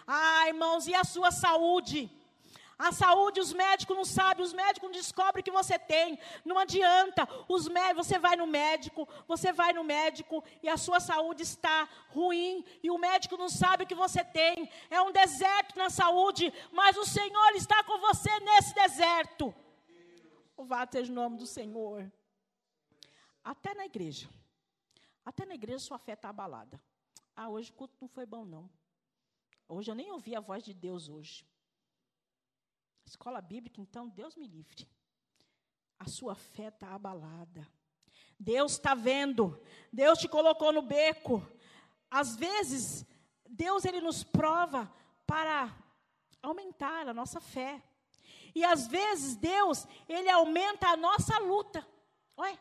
Ah, 0.07 0.47
irmãos, 0.47 0.87
e 0.87 0.95
a 0.95 1.05
sua 1.05 1.31
saúde? 1.31 2.11
A 2.79 2.91
saúde, 2.91 3.41
os 3.41 3.53
médicos 3.53 3.97
não 3.97 4.05
sabem, 4.05 4.45
os 4.45 4.53
médicos 4.53 4.89
não 4.89 4.93
descobrem 4.93 5.45
que 5.45 5.51
você 5.51 5.79
tem. 5.79 6.19
Não 6.45 6.59
adianta. 6.59 7.29
Os 7.49 7.69
você 7.95 8.19
vai 8.19 8.37
no 8.37 8.47
médico, 8.47 9.09
você 9.27 9.53
vai 9.53 9.73
no 9.73 9.85
médico 9.85 10.43
e 10.63 10.69
a 10.69 10.77
sua 10.77 11.01
saúde 11.01 11.43
está 11.43 11.89
ruim 12.09 12.65
e 12.83 12.91
o 12.91 12.99
médico 12.99 13.37
não 13.37 13.49
sabe 13.49 13.85
o 13.85 13.87
que 13.87 13.95
você 13.95 14.25
tem. 14.25 14.69
É 14.91 15.01
um 15.01 15.13
deserto 15.13 15.79
na 15.79 15.91
saúde, 15.91 16.53
mas 16.73 16.97
o 16.97 17.05
Senhor 17.05 17.53
está 17.55 17.83
com 17.85 17.99
você 17.99 18.31
nesse 18.41 18.75
deserto. 18.75 19.55
Louvado 20.57 20.93
seja 20.93 21.13
o 21.13 21.15
nome 21.15 21.37
do 21.37 21.47
Senhor. 21.47 22.11
Até 23.43 23.75
na 23.75 23.87
igreja. 23.87 24.29
Até 25.25 25.45
na 25.47 25.55
igreja 25.55 25.79
sua 25.79 25.99
fé 25.99 26.13
está 26.13 26.29
abalada. 26.29 26.81
Ah, 27.37 27.49
hoje 27.49 27.71
o 27.71 27.75
culto 27.75 27.97
não 28.01 28.09
foi 28.09 28.27
bom, 28.27 28.45
não. 28.45 28.71
Hoje 29.69 29.91
eu 29.91 29.95
nem 29.95 30.11
ouvi 30.11 30.37
a 30.37 30.41
voz 30.41 30.63
de 30.63 30.73
Deus 30.73 31.09
hoje. 31.09 31.45
Escola 33.05 33.41
bíblica, 33.41 33.81
então, 33.81 34.09
Deus 34.09 34.37
me 34.37 34.47
livre. 34.47 34.89
A 35.99 36.07
sua 36.07 36.35
fé 36.35 36.69
está 36.69 36.95
abalada. 36.95 37.67
Deus 38.39 38.73
está 38.73 38.95
vendo. 38.95 39.61
Deus 39.93 40.19
te 40.19 40.29
colocou 40.29 40.73
no 40.73 40.83
beco. 40.83 41.47
Às 42.11 42.37
vezes, 42.37 43.07
Deus 43.49 43.85
ele 43.85 44.01
nos 44.01 44.25
prova 44.25 44.93
para 45.27 45.75
aumentar 46.43 47.09
a 47.09 47.15
nossa 47.15 47.41
fé. 47.41 47.83
E 48.55 48.65
às 48.65 48.87
vezes 48.87 49.37
Deus, 49.37 49.87
ele 50.09 50.31
aumenta 50.31 50.89
a 50.89 50.97
nossa 50.97 51.39
luta. 51.39 51.87
Olha, 52.37 52.59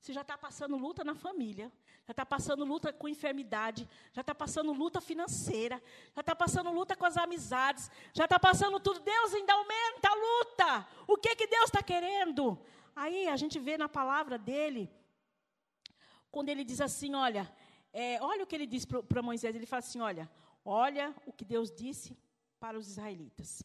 você 0.00 0.12
já 0.12 0.20
está 0.20 0.38
passando 0.38 0.76
luta 0.76 1.02
na 1.02 1.14
família, 1.14 1.72
já 2.06 2.12
está 2.12 2.24
passando 2.24 2.64
luta 2.64 2.92
com 2.92 3.08
enfermidade, 3.08 3.88
já 4.12 4.20
está 4.20 4.32
passando 4.32 4.72
luta 4.72 5.00
financeira, 5.00 5.82
já 6.14 6.20
está 6.20 6.36
passando 6.36 6.70
luta 6.70 6.94
com 6.94 7.04
as 7.04 7.16
amizades, 7.16 7.90
já 8.14 8.24
está 8.24 8.38
passando 8.38 8.78
tudo. 8.78 9.00
Deus 9.00 9.34
ainda 9.34 9.52
aumenta 9.52 10.08
a 10.08 10.14
luta. 10.14 10.88
O 11.08 11.16
que 11.16 11.34
que 11.34 11.48
Deus 11.48 11.64
está 11.64 11.82
querendo? 11.82 12.56
Aí 12.94 13.26
a 13.26 13.36
gente 13.36 13.58
vê 13.58 13.76
na 13.76 13.88
palavra 13.88 14.38
dele, 14.38 14.88
quando 16.30 16.48
ele 16.48 16.64
diz 16.64 16.80
assim, 16.80 17.12
olha, 17.16 17.52
é, 17.92 18.22
olha 18.22 18.44
o 18.44 18.46
que 18.46 18.54
ele 18.54 18.68
diz 18.68 18.84
para 18.84 19.20
Moisés, 19.20 19.56
ele 19.56 19.66
fala 19.66 19.80
assim, 19.80 20.00
olha, 20.00 20.30
olha 20.64 21.12
o 21.26 21.32
que 21.32 21.44
Deus 21.44 21.72
disse 21.72 22.16
para 22.60 22.78
os 22.78 22.88
israelitas. 22.88 23.64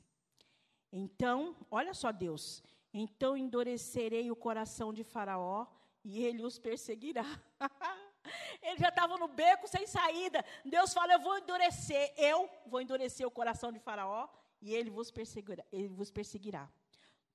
Então, 0.92 1.56
olha 1.70 1.94
só 1.94 2.12
Deus, 2.12 2.64
então 2.92 3.38
endurecerei 3.38 4.32
o 4.32 4.36
coração 4.36 4.92
de 4.92 5.04
Faraó 5.04 5.68
e 6.04 6.24
ele 6.24 6.44
os 6.44 6.58
perseguirá. 6.58 7.26
Ele 8.62 8.80
já 8.80 8.90
estava 8.90 9.18
no 9.18 9.28
beco 9.28 9.68
sem 9.68 9.86
saída. 9.88 10.44
Deus 10.66 10.94
fala: 10.94 11.14
Eu 11.14 11.20
vou 11.20 11.38
endurecer, 11.38 12.14
eu 12.18 12.50
vou 12.66 12.82
endurecer 12.82 13.26
o 13.26 13.32
coração 13.32 13.72
de 13.72 13.80
Faraó 13.80 14.28
e 14.62 14.74
ele 14.74 14.90
vos 14.90 15.10
perseguirá. 15.10 15.64
Ele 15.72 15.88
vos 15.88 16.12
perseguirá. 16.12 16.70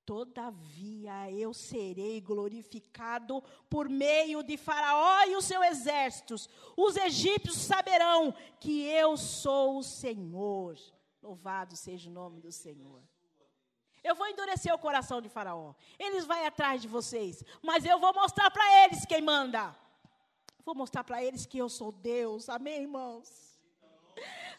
Todavia 0.04 1.32
eu 1.32 1.52
serei 1.52 2.20
glorificado 2.20 3.42
por 3.68 3.88
meio 3.88 4.40
de 4.44 4.56
Faraó 4.56 5.24
e 5.24 5.35
os 5.35 5.44
seus 5.44 5.66
exércitos. 5.66 6.48
Os 6.76 6.96
egípcios 6.96 7.59
saberão 7.59 8.32
que 8.61 8.85
eu 8.85 9.16
sou 9.16 9.78
o 9.78 9.82
Senhor. 9.82 10.78
Louvado 11.20 11.74
seja 11.74 12.09
o 12.09 12.12
nome 12.12 12.40
do 12.40 12.52
Senhor. 12.52 13.02
Eu 14.04 14.14
vou 14.14 14.28
endurecer 14.28 14.72
o 14.72 14.78
coração 14.78 15.20
de 15.20 15.28
Faraó. 15.28 15.74
Eles 15.98 16.24
vão 16.24 16.46
atrás 16.46 16.80
de 16.80 16.87
vocês, 16.87 17.42
mas 17.61 17.85
eu 17.85 17.98
vou 17.98 18.14
mostrar 18.14 18.48
para 18.48 18.85
eles 18.85 19.04
quem 19.04 19.20
manda. 19.20 19.76
Vou 20.66 20.74
mostrar 20.74 21.05
para 21.05 21.22
eles 21.22 21.46
que 21.46 21.59
eu 21.59 21.68
sou 21.68 21.92
Deus. 21.92 22.48
Amém, 22.48 22.83
irmãos? 22.83 23.57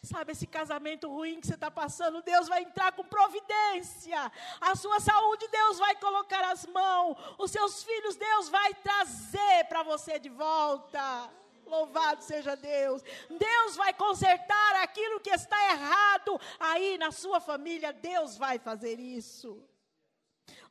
Sabe 0.02 0.32
esse 0.32 0.46
casamento 0.46 1.06
ruim 1.06 1.38
que 1.38 1.46
você 1.46 1.52
está 1.52 1.70
passando? 1.70 2.22
Deus 2.22 2.48
vai 2.48 2.62
entrar 2.62 2.92
com 2.92 3.04
providência. 3.04 4.32
A 4.58 4.74
sua 4.74 5.00
saúde, 5.00 5.46
Deus 5.48 5.78
vai 5.78 5.94
colocar 5.96 6.50
as 6.50 6.64
mãos. 6.64 7.14
Os 7.38 7.50
seus 7.50 7.82
filhos, 7.84 8.16
Deus 8.16 8.48
vai 8.48 8.72
trazer 8.72 9.66
para 9.68 9.82
você 9.82 10.18
de 10.18 10.30
volta. 10.30 11.30
Louvado 11.66 12.24
seja 12.24 12.56
Deus. 12.56 13.02
Deus 13.28 13.76
vai 13.76 13.92
consertar 13.92 14.76
aquilo 14.76 15.20
que 15.20 15.28
está 15.28 15.62
errado 15.72 16.40
aí 16.58 16.96
na 16.96 17.12
sua 17.12 17.38
família. 17.38 17.92
Deus 17.92 18.38
vai 18.38 18.58
fazer 18.58 18.98
isso. 18.98 19.62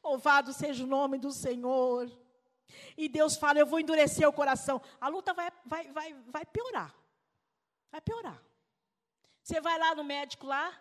Louvado 0.04 0.52
seja 0.52 0.84
o 0.84 0.88
nome 0.88 1.20
do 1.20 1.32
Senhor. 1.32 2.12
E 2.96 3.08
Deus 3.08 3.38
fala: 3.38 3.60
Eu 3.60 3.66
vou 3.66 3.80
endurecer 3.80 4.28
o 4.28 4.34
coração. 4.34 4.82
A 5.00 5.08
luta 5.08 5.34
vai, 5.34 5.52
vai, 5.66 5.92
vai, 5.92 6.14
vai 6.28 6.46
piorar. 6.46 6.96
Vai 7.92 8.02
piorar. 8.02 8.42
Você 9.42 9.62
vai 9.62 9.80
lá 9.80 9.96
no 9.96 10.04
médico 10.04 10.46
lá, 10.46 10.78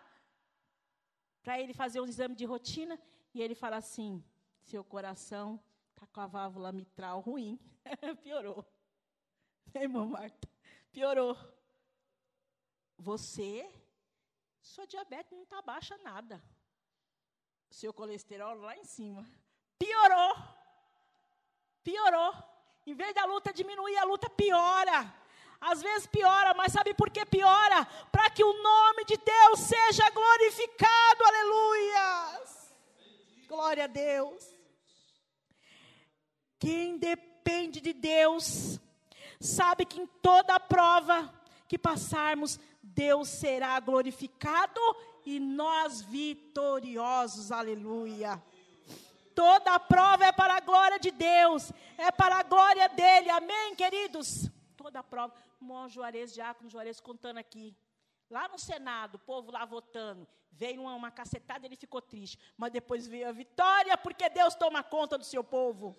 para 1.41 1.59
ele 1.59 1.73
fazer 1.73 2.01
um 2.01 2.05
exame 2.05 2.35
de 2.35 2.45
rotina, 2.45 2.99
e 3.33 3.41
ele 3.41 3.55
fala 3.55 3.77
assim: 3.77 4.23
Seu 4.61 4.83
coração 4.83 5.59
está 5.91 6.05
com 6.07 6.19
a 6.19 6.27
válvula 6.27 6.71
mitral 6.71 7.19
ruim. 7.19 7.59
Piorou. 8.23 8.65
Irmã 9.73 10.05
Marta, 10.05 10.49
piorou. 10.91 11.37
Você, 12.97 13.69
sua 14.61 14.87
diabetes 14.87 15.31
não 15.33 15.43
está 15.43 15.61
baixa 15.61 15.97
nada. 15.97 16.43
Seu 17.69 17.93
colesterol 17.93 18.55
lá 18.55 18.75
em 18.75 18.85
cima. 18.85 19.29
Piorou 19.77 20.56
piorou. 21.87 22.33
Em 22.85 22.93
vez 22.93 23.13
da 23.15 23.23
luta 23.23 23.53
diminuir, 23.53 23.97
a 23.97 24.03
luta 24.03 24.29
piora. 24.29 24.99
Às 25.59 25.81
vezes 25.81 26.05
piora, 26.05 26.53
mas 26.53 26.73
sabe 26.73 26.93
por 26.93 27.09
que 27.09 27.25
piora? 27.25 27.85
Para 28.11 28.29
que 28.29 28.43
o 28.43 28.61
nome 28.61 29.05
de 29.05 29.17
Deus 29.17 29.59
seja 29.61 30.09
glorificado, 30.09 31.23
aleluia. 31.29 32.41
Glória 33.47 33.85
a 33.85 33.87
Deus. 33.87 34.43
Quem 36.59 36.97
depende 36.97 37.79
de 37.79 37.93
Deus, 37.93 38.79
sabe 39.39 39.85
que 39.85 40.01
em 40.01 40.07
toda 40.21 40.59
prova 40.59 41.33
que 41.69 41.77
passarmos, 41.77 42.59
Deus 42.83 43.29
será 43.29 43.79
glorificado 43.79 44.81
e 45.25 45.39
nós 45.39 46.01
vitoriosos, 46.01 47.51
aleluia. 47.51 48.41
Toda 49.37 49.75
a 49.75 49.79
prova 49.79 50.25
é 50.25 50.31
para 50.31 50.55
a 50.55 50.59
glória 50.59 50.99
de 50.99 51.11
Deus, 51.11 51.71
é 51.95 52.11
para 52.11 52.37
a 52.37 52.41
glória 52.41 52.89
dele, 52.89 53.29
amém, 53.29 53.75
queridos? 53.75 54.49
Toda 54.75 54.97
a 55.01 55.03
prova. 55.03 55.31
Irmão 55.61 55.87
Juarez, 55.87 56.33
Diácono 56.33 56.67
Juarez 56.67 56.99
contando 56.99 57.37
aqui. 57.37 57.77
Lá 58.31 58.47
no 58.47 58.57
Senado, 58.57 59.13
o 59.17 59.19
povo 59.19 59.51
lá 59.51 59.63
votando, 59.63 60.27
veio 60.51 60.81
uma, 60.81 60.95
uma 60.95 61.11
cacetada, 61.11 61.67
ele 61.67 61.75
ficou 61.75 62.01
triste. 62.01 62.35
Mas 62.57 62.71
depois 62.71 63.05
veio 63.05 63.29
a 63.29 63.31
vitória, 63.31 63.95
porque 63.95 64.27
Deus 64.27 64.55
toma 64.55 64.81
conta 64.81 65.19
do 65.19 65.23
seu 65.23 65.43
povo. 65.43 65.95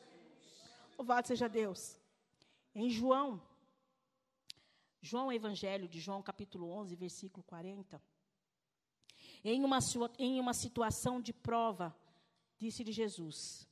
Louvado 0.98 1.29
seja 1.29 1.48
Deus. 1.48 1.96
Em 2.74 2.90
João, 2.90 3.40
João 5.01 5.33
Evangelho 5.33 5.87
de 5.87 6.01
João, 6.01 6.24
capítulo 6.24 6.72
11, 6.72 6.96
versículo 6.96 7.44
40. 7.44 8.03
Em 9.44 9.64
uma, 9.64 9.79
em 10.18 10.40
uma 10.40 10.53
situação 10.53 11.20
de 11.20 11.33
prova, 11.33 11.96
Disse-lhe 12.59 12.92
Jesus: 12.92 13.68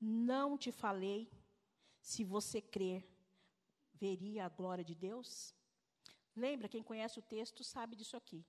Não 0.00 0.56
te 0.56 0.72
falei, 0.72 1.30
se 2.00 2.24
você 2.24 2.60
crer, 2.60 3.06
veria 3.94 4.46
a 4.46 4.48
glória 4.48 4.84
de 4.84 4.94
Deus? 4.94 5.54
Lembra, 6.34 6.68
quem 6.68 6.82
conhece 6.82 7.18
o 7.18 7.22
texto 7.22 7.62
sabe 7.62 7.96
disso 7.96 8.16
aqui. 8.16 8.44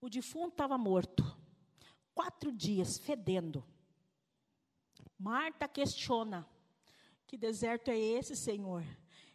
O 0.00 0.08
defunto 0.08 0.54
estava 0.54 0.78
morto, 0.78 1.22
quatro 2.14 2.50
dias, 2.50 2.96
fedendo. 2.98 3.62
Marta 5.18 5.68
questiona: 5.68 6.48
que 7.26 7.36
deserto 7.36 7.88
é 7.90 7.98
esse, 7.98 8.34
Senhor? 8.34 8.82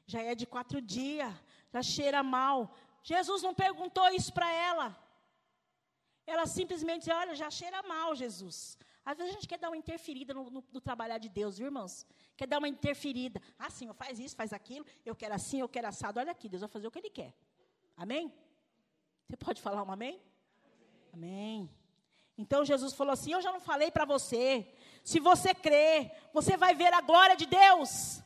Já 0.08 0.22
é 0.22 0.34
de 0.34 0.48
quatro 0.48 0.82
dias, 0.82 1.32
já 1.72 1.82
cheira 1.84 2.24
mal. 2.24 2.76
Jesus 3.04 3.44
não 3.44 3.54
perguntou 3.54 4.08
isso 4.10 4.34
para 4.34 4.52
ela. 4.52 4.88
Ela 6.26 6.48
simplesmente 6.48 7.12
Olha, 7.12 7.36
já 7.36 7.52
cheira 7.52 7.84
mal, 7.84 8.16
Jesus. 8.16 8.78
Às 9.06 9.18
vezes 9.18 9.32
a 9.32 9.36
gente 9.36 9.48
quer 9.48 9.60
dar 9.60 9.70
uma 9.70 9.78
interferida 9.78 10.34
no, 10.34 10.50
no, 10.50 10.64
no, 10.74 10.82
trabalhar 10.82 11.20
de 11.20 11.30
Deus, 11.30 11.60
viu, 11.60 11.68
irmãos? 11.68 12.08
Quer 12.36 12.48
dar 12.48 12.58
uma 12.58 12.68
interferida. 12.68 13.40
Ah, 13.60 13.70
Senhor, 13.70 13.94
faz 13.94 14.20
isso, 14.20 14.36
faz 14.36 14.52
aquilo. 14.52 14.86
Eu 15.06 15.16
quero 15.16 15.36
assim, 15.36 15.60
eu 15.60 15.70
quero 15.70 15.88
assado. 15.88 16.20
Olha 16.20 16.32
aqui, 16.32 16.50
Deus 16.50 16.62
vai 16.62 16.70
fazer 16.70 16.88
o 16.88 16.92
que 16.92 16.98
Ele 16.98 17.12
quer. 17.12 17.34
Amém? 17.96 18.34
Você 19.28 19.38
pode 19.38 19.62
falar 19.62 19.84
um 19.84 19.92
amém? 19.92 20.20
Amém. 21.14 21.70
Então 22.36 22.66
Jesus 22.66 22.94
falou 22.94 23.14
assim: 23.14 23.32
Eu 23.32 23.42
já 23.42 23.52
não 23.52 23.60
falei 23.60 23.92
para 23.92 24.06
você. 24.06 24.68
Se 25.04 25.20
você 25.20 25.54
crer, 25.54 26.12
você 26.34 26.58
vai 26.58 26.74
ver 26.74 26.92
a 26.92 27.02
glória 27.02 27.36
de 27.36 27.46
Deus. 27.46 28.22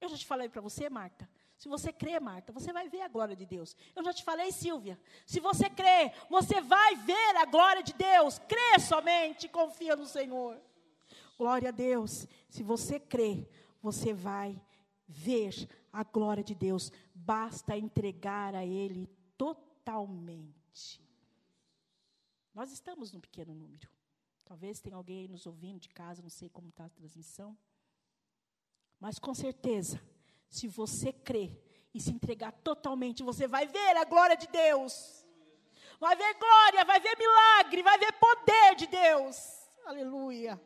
Eu 0.00 0.08
já 0.08 0.16
te 0.16 0.26
falei 0.26 0.48
para 0.48 0.60
você, 0.60 0.88
Marta. 0.88 1.28
Se 1.62 1.68
você 1.68 1.92
crê, 1.92 2.18
Marta, 2.18 2.52
você 2.52 2.72
vai 2.72 2.88
ver 2.88 3.02
a 3.02 3.08
glória 3.08 3.36
de 3.36 3.46
Deus. 3.46 3.76
Eu 3.94 4.02
já 4.02 4.12
te 4.12 4.24
falei, 4.24 4.50
Silvia. 4.50 4.98
Se 5.24 5.38
você 5.38 5.70
crê, 5.70 6.12
você 6.28 6.60
vai 6.60 6.96
ver 6.96 7.36
a 7.36 7.44
glória 7.44 7.84
de 7.84 7.92
Deus. 7.92 8.40
Crê 8.48 8.80
somente, 8.80 9.48
confia 9.48 9.94
no 9.94 10.04
Senhor. 10.04 10.60
Glória 11.38 11.68
a 11.68 11.70
Deus. 11.70 12.26
Se 12.48 12.64
você 12.64 12.98
crê, 12.98 13.48
você 13.80 14.12
vai 14.12 14.60
ver 15.06 15.68
a 15.92 16.02
glória 16.02 16.42
de 16.42 16.52
Deus. 16.52 16.90
Basta 17.14 17.76
entregar 17.76 18.56
a 18.56 18.66
Ele 18.66 19.08
totalmente. 19.38 21.00
Nós 22.52 22.72
estamos 22.72 23.12
num 23.12 23.20
pequeno 23.20 23.54
número. 23.54 23.88
Talvez 24.44 24.80
tenha 24.80 24.96
alguém 24.96 25.28
nos 25.28 25.46
ouvindo 25.46 25.78
de 25.78 25.90
casa, 25.90 26.22
não 26.22 26.28
sei 26.28 26.48
como 26.48 26.70
está 26.70 26.86
a 26.86 26.90
transmissão. 26.90 27.56
Mas 28.98 29.20
com 29.20 29.32
certeza, 29.32 30.02
se 30.52 30.68
você 30.68 31.14
crer 31.14 31.50
e 31.94 31.98
se 31.98 32.10
entregar 32.10 32.52
totalmente, 32.52 33.22
você 33.22 33.46
vai 33.46 33.66
ver 33.66 33.96
a 33.96 34.04
glória 34.04 34.36
de 34.36 34.46
Deus. 34.48 35.24
Vai 35.98 36.14
ver 36.14 36.34
glória, 36.34 36.84
vai 36.84 37.00
ver 37.00 37.16
milagre, 37.16 37.82
vai 37.82 37.98
ver 37.98 38.12
poder 38.12 38.76
de 38.76 38.86
Deus. 38.86 39.36
Aleluia. 39.86 40.60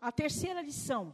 A 0.00 0.12
terceira 0.12 0.62
lição. 0.62 1.12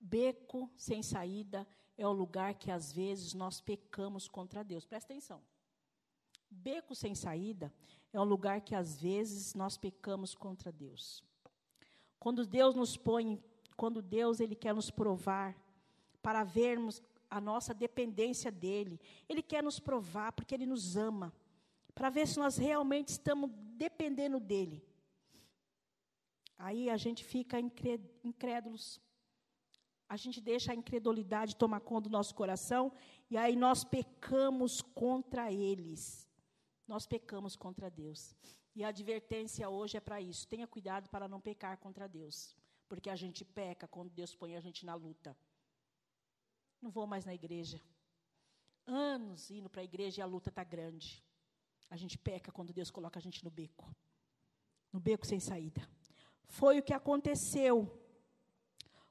Beco 0.00 0.68
sem 0.76 1.00
saída 1.00 1.64
é 1.96 2.06
o 2.08 2.12
lugar 2.12 2.54
que 2.54 2.72
às 2.72 2.92
vezes 2.92 3.32
nós 3.32 3.60
pecamos 3.60 4.26
contra 4.26 4.64
Deus. 4.64 4.84
Presta 4.84 5.12
atenção. 5.12 5.40
Beco 6.50 6.92
sem 6.96 7.14
saída 7.14 7.72
é 8.12 8.20
um 8.20 8.24
lugar 8.24 8.62
que 8.62 8.74
às 8.74 9.00
vezes 9.00 9.54
nós 9.54 9.76
pecamos 9.76 10.34
contra 10.34 10.72
Deus. 10.72 11.22
Quando 12.18 12.44
Deus 12.44 12.74
nos 12.74 12.96
põe, 12.96 13.40
quando 13.76 14.02
Deus 14.02 14.40
ele 14.40 14.56
quer 14.56 14.74
nos 14.74 14.90
provar 14.90 15.56
para 16.24 16.42
vermos 16.42 16.94
a 17.30 17.40
nossa 17.50 17.72
dependência 17.84 18.50
dele, 18.50 19.00
ele 19.28 19.42
quer 19.50 19.62
nos 19.62 19.78
provar 19.88 20.30
porque 20.32 20.54
ele 20.54 20.66
nos 20.66 20.96
ama, 20.96 21.28
para 21.94 22.10
ver 22.10 22.26
se 22.26 22.38
nós 22.38 22.56
realmente 22.56 23.08
estamos 23.08 23.50
dependendo 23.84 24.40
dele. 24.40 24.78
Aí 26.56 26.88
a 26.88 26.96
gente 26.96 27.22
fica 27.22 27.56
incrédulos. 28.30 29.00
A 30.08 30.16
gente 30.16 30.40
deixa 30.40 30.72
a 30.72 30.74
incredulidade 30.74 31.56
tomar 31.56 31.80
conta 31.80 32.08
do 32.08 32.12
nosso 32.12 32.34
coração 32.34 32.92
e 33.30 33.36
aí 33.36 33.54
nós 33.56 33.84
pecamos 33.84 34.80
contra 34.80 35.52
eles 35.52 36.24
nós 36.86 37.06
pecamos 37.06 37.56
contra 37.56 37.90
Deus. 37.90 38.34
E 38.74 38.84
a 38.84 38.88
advertência 38.88 39.68
hoje 39.68 39.96
é 39.96 40.00
para 40.00 40.20
isso. 40.20 40.46
Tenha 40.46 40.66
cuidado 40.66 41.08
para 41.08 41.28
não 41.28 41.40
pecar 41.40 41.78
contra 41.78 42.08
Deus. 42.08 42.56
Porque 42.88 43.08
a 43.08 43.16
gente 43.16 43.44
peca 43.44 43.88
quando 43.88 44.10
Deus 44.10 44.34
põe 44.34 44.56
a 44.56 44.60
gente 44.60 44.84
na 44.84 44.94
luta. 44.94 45.36
Não 46.84 46.90
vou 46.90 47.06
mais 47.06 47.24
na 47.24 47.32
igreja. 47.32 47.80
Anos 48.86 49.50
indo 49.50 49.70
para 49.70 49.80
a 49.80 49.84
igreja 49.84 50.20
e 50.20 50.22
a 50.22 50.26
luta 50.26 50.50
está 50.50 50.62
grande. 50.62 51.24
A 51.88 51.96
gente 51.96 52.18
peca 52.18 52.52
quando 52.52 52.74
Deus 52.74 52.90
coloca 52.90 53.18
a 53.18 53.22
gente 53.22 53.42
no 53.42 53.50
beco. 53.50 53.90
No 54.92 55.00
beco 55.00 55.26
sem 55.26 55.40
saída. 55.40 55.88
Foi 56.44 56.78
o 56.78 56.82
que 56.82 56.92
aconteceu 56.92 57.90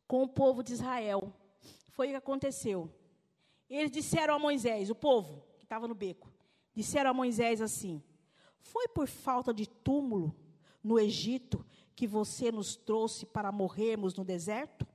com 0.08 0.22
o 0.22 0.28
povo 0.28 0.62
de 0.62 0.74
Israel. 0.74 1.34
Foi 1.88 2.10
o 2.10 2.10
que 2.12 2.16
aconteceu. 2.16 2.94
Eles 3.68 3.90
disseram 3.90 4.36
a 4.36 4.40
Moisés, 4.40 4.92
o 4.92 4.96
povo 4.96 5.44
que 5.58 5.66
estava 5.66 5.88
no 5.88 5.96
beco: 5.96 6.32
disseram 6.76 7.10
a 7.10 7.14
Moisés 7.14 7.60
assim: 7.60 8.04
Foi 8.60 8.88
por 8.88 9.08
falta 9.08 9.52
de 9.52 9.68
túmulo 9.68 10.36
no 10.84 11.00
Egito 11.00 11.66
que 11.96 12.06
você 12.06 12.52
nos 12.52 12.76
trouxe 12.76 13.26
para 13.26 13.52
morrermos 13.52 14.14
no 14.14 14.24
deserto? 14.24 14.93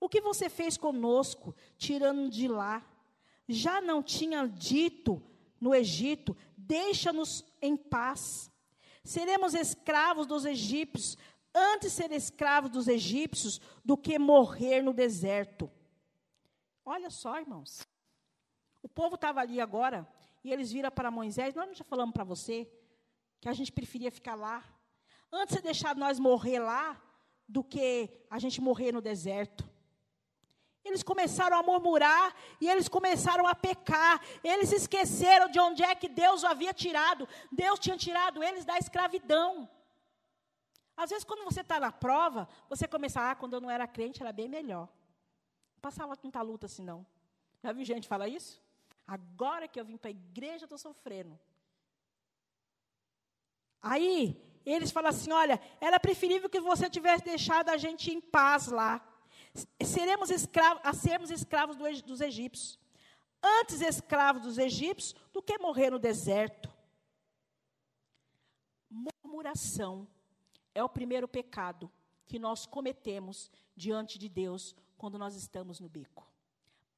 O 0.00 0.08
que 0.08 0.20
você 0.20 0.48
fez 0.48 0.76
conosco, 0.76 1.54
tirando 1.76 2.30
de 2.30 2.46
lá? 2.48 2.86
Já 3.48 3.80
não 3.80 4.02
tinha 4.02 4.46
dito 4.46 5.22
no 5.60 5.74
Egito: 5.74 6.36
Deixa-nos 6.56 7.44
em 7.60 7.76
paz. 7.76 8.50
Seremos 9.04 9.54
escravos 9.54 10.26
dos 10.26 10.44
egípcios, 10.44 11.16
antes 11.54 11.92
ser 11.92 12.12
escravos 12.12 12.70
dos 12.70 12.88
egípcios 12.88 13.60
do 13.84 13.96
que 13.96 14.18
morrer 14.18 14.82
no 14.82 14.92
deserto. 14.92 15.70
Olha 16.84 17.10
só, 17.10 17.38
irmãos. 17.38 17.86
O 18.82 18.88
povo 18.88 19.16
estava 19.16 19.40
ali 19.40 19.60
agora, 19.60 20.06
e 20.44 20.52
eles 20.52 20.70
viram 20.70 20.90
para 20.90 21.10
Moisés: 21.10 21.54
Nós 21.54 21.66
não 21.66 21.74
já 21.74 21.84
falamos 21.84 22.12
para 22.12 22.24
você 22.24 22.70
que 23.40 23.48
a 23.48 23.52
gente 23.52 23.72
preferia 23.72 24.10
ficar 24.10 24.34
lá. 24.34 24.64
Antes 25.32 25.56
de 25.56 25.62
deixar 25.62 25.94
nós 25.94 26.18
morrer 26.18 26.58
lá, 26.58 27.00
do 27.48 27.64
que 27.64 28.10
a 28.30 28.38
gente 28.38 28.60
morrer 28.60 28.92
no 28.92 29.00
deserto. 29.00 29.67
Eles 30.88 31.02
começaram 31.02 31.58
a 31.58 31.62
murmurar 31.62 32.34
e 32.60 32.68
eles 32.68 32.88
começaram 32.88 33.46
a 33.46 33.54
pecar. 33.54 34.20
Eles 34.42 34.72
esqueceram 34.72 35.48
de 35.48 35.60
onde 35.60 35.82
é 35.82 35.94
que 35.94 36.08
Deus 36.08 36.42
o 36.42 36.46
havia 36.46 36.72
tirado. 36.72 37.28
Deus 37.52 37.78
tinha 37.78 37.96
tirado 37.96 38.42
eles 38.42 38.64
da 38.64 38.76
escravidão. 38.78 39.68
Às 40.96 41.10
vezes, 41.10 41.24
quando 41.24 41.44
você 41.44 41.60
está 41.60 41.78
na 41.78 41.92
prova, 41.92 42.48
você 42.68 42.88
começa, 42.88 43.30
ah, 43.30 43.34
quando 43.34 43.54
eu 43.54 43.60
não 43.60 43.70
era 43.70 43.86
crente 43.86 44.20
era 44.20 44.32
bem 44.32 44.48
melhor. 44.48 44.88
Não 45.74 45.80
passava 45.80 46.16
tanta 46.16 46.42
luta 46.42 46.66
assim, 46.66 46.82
não. 46.82 47.06
Já 47.62 47.72
viu 47.72 47.84
gente 47.84 48.08
falar 48.08 48.28
isso? 48.28 48.60
Agora 49.06 49.68
que 49.68 49.78
eu 49.78 49.84
vim 49.84 49.96
para 49.96 50.08
a 50.08 50.10
igreja, 50.10 50.64
estou 50.64 50.76
sofrendo. 50.76 51.38
Aí, 53.80 54.36
eles 54.66 54.90
falam 54.90 55.10
assim: 55.10 55.32
olha, 55.32 55.60
era 55.80 56.00
preferível 56.00 56.48
que 56.48 56.60
você 56.60 56.90
tivesse 56.90 57.24
deixado 57.24 57.68
a 57.68 57.76
gente 57.76 58.10
em 58.10 58.20
paz 58.20 58.66
lá. 58.66 59.00
Seremos 59.84 60.30
escravos, 60.30 60.80
a 60.84 60.92
sermos 60.92 61.30
escravos 61.30 61.76
do, 61.76 61.84
dos 62.02 62.20
egípcios. 62.20 62.78
Antes 63.42 63.80
escravos 63.80 64.42
dos 64.42 64.58
egípcios 64.58 65.14
do 65.32 65.42
que 65.42 65.58
morrer 65.58 65.90
no 65.90 65.98
deserto. 65.98 66.72
Murmuração 68.90 70.08
é 70.74 70.82
o 70.82 70.88
primeiro 70.88 71.28
pecado 71.28 71.90
que 72.26 72.38
nós 72.38 72.66
cometemos 72.66 73.50
diante 73.76 74.18
de 74.18 74.28
Deus 74.28 74.74
quando 74.96 75.18
nós 75.18 75.34
estamos 75.34 75.80
no 75.80 75.88
bico 75.88 76.28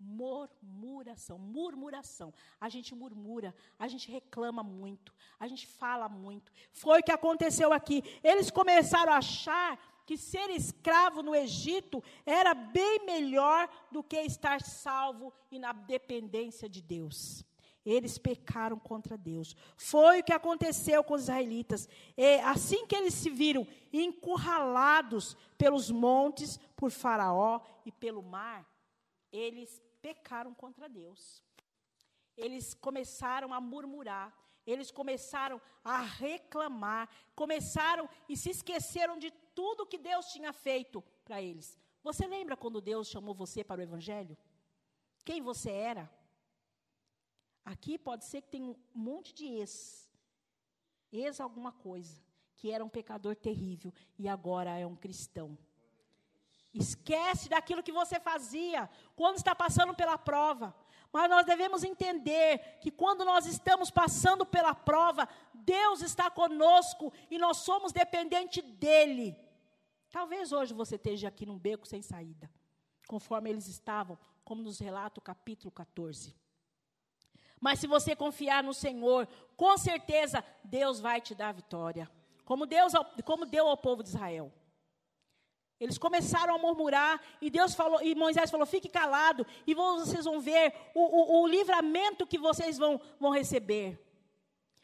murmuração, 0.01 1.39
murmuração. 1.39 2.33
A 2.59 2.69
gente 2.69 2.95
murmura, 2.95 3.55
a 3.79 3.87
gente 3.87 4.11
reclama 4.11 4.63
muito, 4.63 5.15
a 5.39 5.47
gente 5.47 5.67
fala 5.67 6.09
muito. 6.09 6.51
Foi 6.73 7.01
o 7.01 7.03
que 7.03 7.13
aconteceu 7.13 7.73
aqui. 7.73 8.03
Eles 8.25 8.51
começaram 8.51 9.13
a 9.13 9.19
achar 9.19 9.79
que 10.11 10.17
ser 10.17 10.51
escravo 10.51 11.23
no 11.23 11.37
Egito 11.37 12.03
era 12.27 12.53
bem 12.53 13.07
melhor 13.07 13.71
do 13.93 14.03
que 14.03 14.21
estar 14.23 14.61
salvo 14.61 15.33
e 15.53 15.57
na 15.57 15.73
dependência 15.73 16.69
de 16.69 16.83
Deus. 16.83 17.45
Eles 17.87 18.19
pecaram 18.19 18.77
contra 18.77 19.17
Deus. 19.17 19.55
Foi 19.77 20.19
o 20.19 20.25
que 20.25 20.33
aconteceu 20.33 21.05
com 21.05 21.15
os 21.15 21.23
israelitas. 21.23 21.89
E 22.17 22.41
assim 22.41 22.89
que 22.89 22.97
eles 22.97 23.15
se 23.15 23.31
viram 23.31 23.65
encurralados 23.93 25.37
pelos 25.57 25.93
montes, 25.93 26.59
por 26.75 26.91
Faraó 26.91 27.61
e 27.87 27.93
pelo 27.93 28.21
mar, 28.21 28.69
eles 29.31 29.81
pecaram 30.03 30.53
contra 30.53 30.89
Deus. 30.89 31.41
Eles 32.37 32.75
começaram 32.75 33.55
a 33.55 33.61
murmurar, 33.61 34.37
eles 34.71 34.91
começaram 34.91 35.61
a 35.85 36.03
reclamar, 36.03 37.09
começaram 37.35 38.09
e 38.29 38.37
se 38.37 38.51
esqueceram 38.51 39.19
de 39.19 39.31
tudo 39.55 39.87
que 39.87 39.99
Deus 39.99 40.27
tinha 40.27 40.53
feito 40.53 41.03
para 41.25 41.41
eles. 41.41 41.79
Você 42.03 42.27
lembra 42.27 42.57
quando 42.57 42.81
Deus 42.81 43.09
chamou 43.09 43.35
você 43.35 43.63
para 43.63 43.81
o 43.81 43.83
Evangelho? 43.83 44.37
Quem 45.25 45.43
você 45.43 45.71
era? 45.71 46.11
Aqui 47.65 47.99
pode 47.99 48.25
ser 48.25 48.43
que 48.43 48.49
tem 48.49 48.63
um 48.63 48.75
monte 48.95 49.35
de 49.35 49.47
ex, 49.47 50.11
ex 51.13 51.41
alguma 51.41 51.73
coisa, 51.73 52.23
que 52.57 52.71
era 52.71 52.85
um 52.85 52.89
pecador 52.89 53.37
terrível 53.37 53.93
e 54.19 54.29
agora 54.29 54.79
é 54.79 54.87
um 54.87 54.97
cristão. 54.97 55.57
Esquece 56.73 57.49
daquilo 57.49 57.83
que 57.83 57.93
você 57.93 58.21
fazia 58.21 58.89
quando 59.17 59.37
está 59.37 59.55
passando 59.55 59.95
pela 59.95 60.17
prova. 60.17 60.75
Mas 61.13 61.29
nós 61.29 61.45
devemos 61.45 61.83
entender 61.83 62.79
que 62.81 62.91
quando 62.91 63.25
nós 63.25 63.47
estamos 63.47 63.91
passando 63.91 64.47
pela 64.47 64.75
prova, 64.75 65.29
Deus 65.53 66.03
está 66.03 66.31
conosco 66.31 67.13
e 67.31 67.39
nós 67.39 67.59
somos 67.59 67.93
dependentes 67.93 68.63
dEle. 68.63 69.37
Talvez 70.11 70.53
hoje 70.53 70.73
você 70.73 70.97
esteja 70.97 71.29
aqui 71.29 71.45
num 71.45 71.59
beco 71.59 71.87
sem 71.87 72.01
saída, 72.01 72.51
conforme 73.09 73.51
eles 73.51 73.67
estavam, 73.67 74.19
como 74.45 74.63
nos 74.63 74.79
relata 74.79 75.19
o 75.19 75.23
capítulo 75.23 75.71
14. 75.71 76.35
Mas 77.61 77.79
se 77.81 77.87
você 77.87 78.17
confiar 78.17 78.63
no 78.63 78.73
Senhor, 78.73 79.29
com 79.57 79.77
certeza 79.77 80.45
Deus 80.65 81.01
vai 81.01 81.21
te 81.21 81.35
dar 81.35 81.53
vitória. 81.53 82.11
Como 82.45 82.67
Deus, 82.67 82.93
como 83.25 83.47
deu 83.47 83.69
ao 83.69 83.77
povo 83.77 84.03
de 84.03 84.09
Israel. 84.09 84.53
Eles 85.81 85.97
começaram 85.97 86.55
a 86.55 86.59
murmurar 86.59 87.19
e 87.41 87.49
Deus 87.49 87.75
falou, 87.75 88.03
e 88.03 88.15
Moisés 88.15 88.51
falou: 88.51 88.67
fique 88.67 88.89
calado, 88.89 89.47
e 89.67 89.75
vocês 89.75 90.27
vão 90.27 90.39
ver 90.39 90.75
o, 90.95 91.01
o, 91.01 91.43
o 91.43 91.47
livramento 91.47 92.27
que 92.27 92.37
vocês 92.37 92.77
vão, 92.77 93.01
vão 93.19 93.31
receber. 93.31 93.99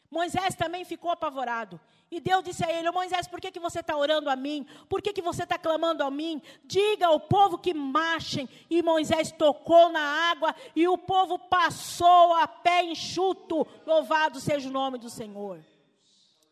Moisés 0.09 0.55
também 0.55 0.83
ficou 0.83 1.11
apavorado. 1.11 1.79
E 2.09 2.19
Deus 2.19 2.43
disse 2.43 2.65
a 2.65 2.71
ele: 2.71 2.89
Moisés, 2.89 3.27
por 3.27 3.39
que, 3.39 3.51
que 3.51 3.59
você 3.59 3.81
está 3.81 3.95
orando 3.95 4.29
a 4.29 4.35
mim? 4.35 4.65
Por 4.89 5.01
que, 5.01 5.13
que 5.13 5.21
você 5.21 5.43
está 5.43 5.57
clamando 5.57 6.03
a 6.03 6.09
mim? 6.09 6.41
Diga 6.63 7.07
ao 7.07 7.19
povo 7.19 7.59
que 7.59 7.73
marchem. 7.73 8.49
E 8.69 8.81
Moisés 8.81 9.31
tocou 9.31 9.89
na 9.89 10.31
água 10.31 10.55
e 10.75 10.87
o 10.87 10.97
povo 10.97 11.37
passou 11.37 12.33
a 12.35 12.47
pé 12.47 12.83
enxuto. 12.83 13.67
Louvado 13.85 14.39
seja 14.39 14.69
o 14.69 14.71
nome 14.71 14.97
do 14.97 15.09
Senhor. 15.09 15.63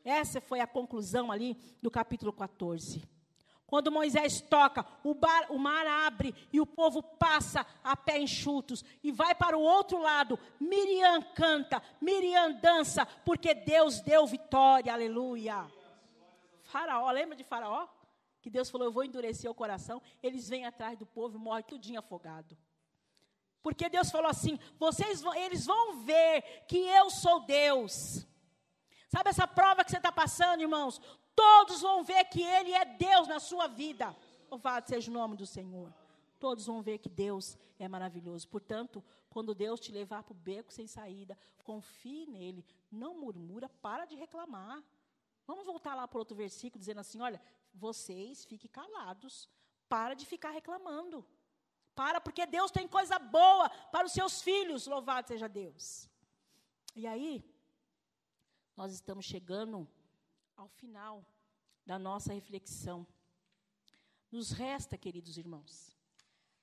Essa 0.03 0.39
foi 0.39 0.60
a 0.60 0.67
conclusão 0.67 1.31
ali 1.31 1.58
do 1.81 1.89
capítulo 1.89 2.31
14. 2.31 3.14
Quando 3.67 3.91
Moisés 3.91 4.41
toca, 4.41 4.86
o, 5.04 5.15
bar, 5.15 5.47
o, 5.49 5.58
mar 5.58 5.88
abre 5.88 6.36
e 6.54 6.62
o 6.62 6.67
povo 6.67 7.01
passa 7.01 7.65
a 7.84 7.97
pé 7.97 8.19
enxutos 8.19 8.86
e 9.04 9.12
vai 9.12 9.34
para 9.34 9.58
o 9.58 9.62
outro 9.62 9.99
lado. 9.99 10.38
Miriam 10.60 11.21
canta, 11.34 11.82
Miriam 11.99 12.54
dança, 12.54 13.06
porque 13.25 13.56
Deus 13.56 14.01
deu 14.01 14.28
vitória, 14.28 14.93
aleluia. 14.93 15.65
Faraó, 16.62 17.10
lembra 17.10 17.36
de 17.36 17.43
Faraó? 17.43 17.88
Que 18.39 18.49
Deus 18.51 18.69
falou: 18.69 18.88
Eu 18.88 18.93
vou 18.93 19.04
endurecer 19.04 19.49
o 19.49 19.56
coração. 19.56 19.99
Eles 20.21 20.47
vêm 20.47 20.65
atrás 20.65 20.97
do 20.99 21.06
povo 21.06 21.36
e 21.36 21.41
morrem 21.41 21.63
tudinho 21.63 21.99
afogado. 21.99 22.56
Porque 23.63 23.89
Deus 23.89 24.12
falou 24.12 24.30
assim: 24.30 24.60
vocês 24.78 25.23
vão, 25.23 25.34
eles 25.34 25.65
vão 25.65 26.04
ver 26.04 26.43
que 26.67 26.78
eu 26.78 27.10
sou 27.10 27.39
Deus. 27.39 28.28
Sabe 29.08 29.32
essa 29.32 29.47
prova 29.47 29.84
que 29.84 29.89
você 29.89 29.97
está 29.97 30.12
passando, 30.12 30.62
irmãos? 30.62 31.01
Todos 31.36 31.82
vão 31.82 32.04
ver 32.04 32.24
que 32.26 32.41
Ele 32.41 32.71
é 32.71 32.86
Deus 32.86 33.28
na 33.28 33.39
sua 33.39 33.67
vida. 33.67 34.15
Louvado 34.50 34.88
seja 34.88 35.12
o 35.12 35.13
nome 35.13 35.36
do 35.36 35.45
Senhor. 35.45 35.93
Todos 36.39 36.65
vão 36.65 36.82
ver 36.82 37.00
que 37.00 37.10
Deus 37.10 37.58
é 37.78 37.88
maravilhoso. 37.88 38.48
Portanto, 38.48 39.04
quando 39.30 39.54
Deus 39.54 39.80
te 39.80 39.91
levar 39.91 40.24
para 40.24 40.32
o 40.32 40.36
beco 40.36 40.71
sem 40.71 40.88
saída, 40.88 41.38
confie 41.63 42.26
nele. 42.26 42.65
Não 42.89 43.19
murmura, 43.19 43.67
para 43.82 44.06
de 44.06 44.15
reclamar. 44.15 44.82
Vamos 45.45 45.65
voltar 45.65 45.93
lá 45.93 46.08
para 46.08 46.19
outro 46.19 46.36
versículo, 46.36 46.80
dizendo 46.80 47.02
assim: 47.02 47.19
olha, 47.19 47.41
vocês 47.74 48.45
fiquem 48.45 48.69
calados. 48.69 49.50
Para 49.89 50.13
de 50.13 50.26
ficar 50.26 50.50
reclamando. 50.50 51.26
Para, 51.93 52.19
porque 52.19 52.45
Deus 52.45 52.71
tem 52.71 52.88
coisa 52.88 53.19
boa 53.19 53.69
para 53.91 54.06
os 54.06 54.12
seus 54.12 54.41
filhos. 54.41 54.88
Louvado 54.88 55.28
seja 55.28 55.48
Deus. 55.48 56.10
E 56.95 57.06
aí, 57.06 57.43
nós 58.76 58.91
estamos 58.93 59.26
chegando 59.26 59.88
ao 60.56 60.68
final 60.68 61.26
da 61.86 62.00
nossa 62.00 62.34
reflexão. 62.34 63.06
Nos 64.32 64.52
resta, 64.52 64.98
queridos 64.98 65.38
irmãos, 65.38 65.96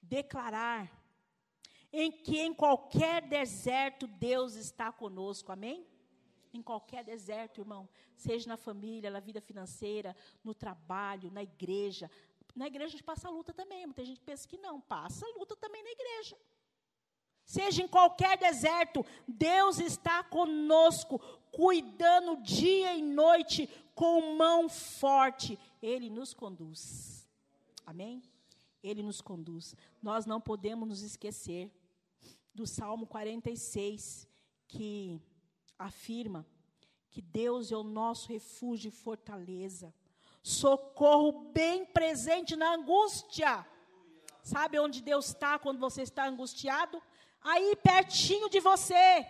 declarar 0.01 0.91
em 1.93 2.11
que 2.11 2.41
em 2.41 2.55
qualquer 2.55 3.29
deserto 3.29 4.07
Deus 4.07 4.55
está 4.55 4.91
conosco, 4.91 5.53
amém? 5.53 5.87
Em 6.53 6.63
qualquer 6.63 7.05
deserto, 7.05 7.61
irmão, 7.61 7.89
seja 8.15 8.49
na 8.49 8.57
família, 8.57 9.11
na 9.11 9.21
vida 9.21 9.41
financeira, 9.41 10.17
no 10.43 10.55
trabalho, 10.55 11.31
na 11.31 11.43
igreja. 11.43 12.11
Na 12.55 12.67
igreja 12.67 12.89
a 12.89 12.91
gente 12.91 13.05
passa 13.05 13.31
luta 13.31 13.55
também, 13.55 13.87
muita 13.87 14.05
gente 14.05 14.21
pensa 14.21 14.47
que 14.47 14.59
não, 14.59 14.81
passa 14.81 15.27
luta 15.39 15.57
também 15.57 15.83
na 15.83 15.91
igreja. 15.91 16.39
Seja 17.45 17.83
em 17.83 17.89
qualquer 17.89 18.39
deserto, 18.39 19.05
Deus 19.27 19.79
está 19.79 20.23
conosco, 20.23 21.19
cuidando 21.51 22.43
dia 22.43 22.95
e 22.95 23.03
noite, 23.03 23.69
com 23.95 24.37
mão 24.37 24.69
forte, 24.69 25.59
Ele 25.83 26.09
nos 26.09 26.33
conduz. 26.33 27.29
Amém? 27.85 28.23
Ele 28.83 29.03
nos 29.03 29.21
conduz. 29.21 29.77
Nós 30.03 30.25
não 30.25 30.41
podemos 30.41 30.89
nos 30.89 31.03
esquecer 31.03 31.71
do 32.55 32.67
Salmo 32.67 33.07
46, 33.07 34.29
que 34.69 35.21
afirma 35.79 36.47
que 37.11 37.21
Deus 37.21 37.71
é 37.71 37.77
o 37.77 37.83
nosso 37.83 38.29
refúgio 38.29 38.89
e 38.89 38.93
fortaleza, 38.93 39.93
socorro 40.43 41.51
bem 41.53 41.85
presente 41.85 42.57
na 42.57 42.75
angústia. 42.75 43.67
Sabe 44.43 44.79
onde 44.79 45.03
Deus 45.03 45.29
está 45.29 45.59
quando 45.59 45.79
você 45.79 46.03
está 46.03 46.27
angustiado? 46.27 47.01
Aí 47.43 47.77
pertinho 47.77 48.49
de 48.49 48.61
você. 48.61 49.27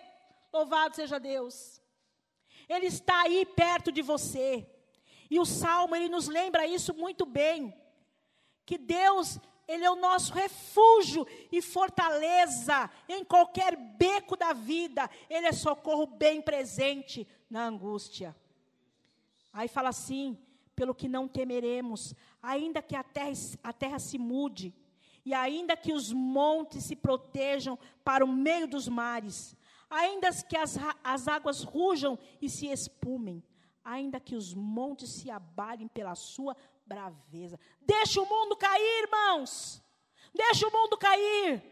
Louvado 0.51 0.95
seja 0.95 1.19
Deus. 1.19 1.81
Ele 2.69 2.87
está 2.87 3.21
aí 3.21 3.45
perto 3.45 3.91
de 3.91 4.01
você. 4.01 4.67
E 5.29 5.39
o 5.39 5.45
salmo 5.45 5.95
ele 5.95 6.09
nos 6.09 6.27
lembra 6.27 6.67
isso 6.67 6.93
muito 6.93 7.25
bem, 7.25 7.73
que 8.65 8.77
Deus 8.77 9.39
ele 9.67 9.85
é 9.85 9.89
o 9.89 9.95
nosso 9.95 10.33
refúgio 10.33 11.25
e 11.51 11.61
fortaleza 11.61 12.89
em 13.07 13.23
qualquer 13.23 13.75
beco 13.75 14.35
da 14.35 14.53
vida. 14.53 15.09
Ele 15.29 15.47
é 15.47 15.51
socorro 15.51 16.05
bem 16.05 16.41
presente 16.41 17.27
na 17.49 17.65
angústia. 17.65 18.35
Aí 19.51 19.67
fala 19.67 19.89
assim: 19.89 20.37
pelo 20.75 20.93
que 20.93 21.07
não 21.07 21.27
temeremos, 21.27 22.13
ainda 22.41 22.81
que 22.81 22.95
a 22.95 23.03
terra, 23.03 23.31
a 23.63 23.73
terra 23.73 23.99
se 23.99 24.17
mude, 24.17 24.73
e 25.25 25.33
ainda 25.33 25.77
que 25.77 25.93
os 25.93 26.11
montes 26.11 26.83
se 26.85 26.95
protejam 26.95 27.77
para 28.03 28.25
o 28.25 28.27
meio 28.27 28.67
dos 28.67 28.87
mares, 28.87 29.55
ainda 29.89 30.29
que 30.33 30.57
as, 30.57 30.77
as 31.03 31.27
águas 31.27 31.63
rujam 31.63 32.17
e 32.41 32.49
se 32.49 32.67
espumem, 32.67 33.43
ainda 33.83 34.19
que 34.19 34.35
os 34.35 34.53
montes 34.53 35.09
se 35.09 35.29
abalem 35.29 35.87
pela 35.87 36.15
sua 36.15 36.55
braveza. 36.85 37.59
Deixa 37.81 38.21
o 38.21 38.25
mundo 38.25 38.55
cair, 38.55 39.03
irmãos. 39.03 39.81
Deixa 40.33 40.67
o 40.67 40.71
mundo 40.71 40.97
cair. 40.97 41.63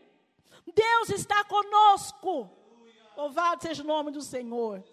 Deus 0.73 1.09
está 1.09 1.43
conosco. 1.43 2.49
Louvado 3.17 3.63
seja 3.63 3.83
o 3.83 3.87
nome 3.87 4.11
do 4.11 4.21
Senhor. 4.21 4.83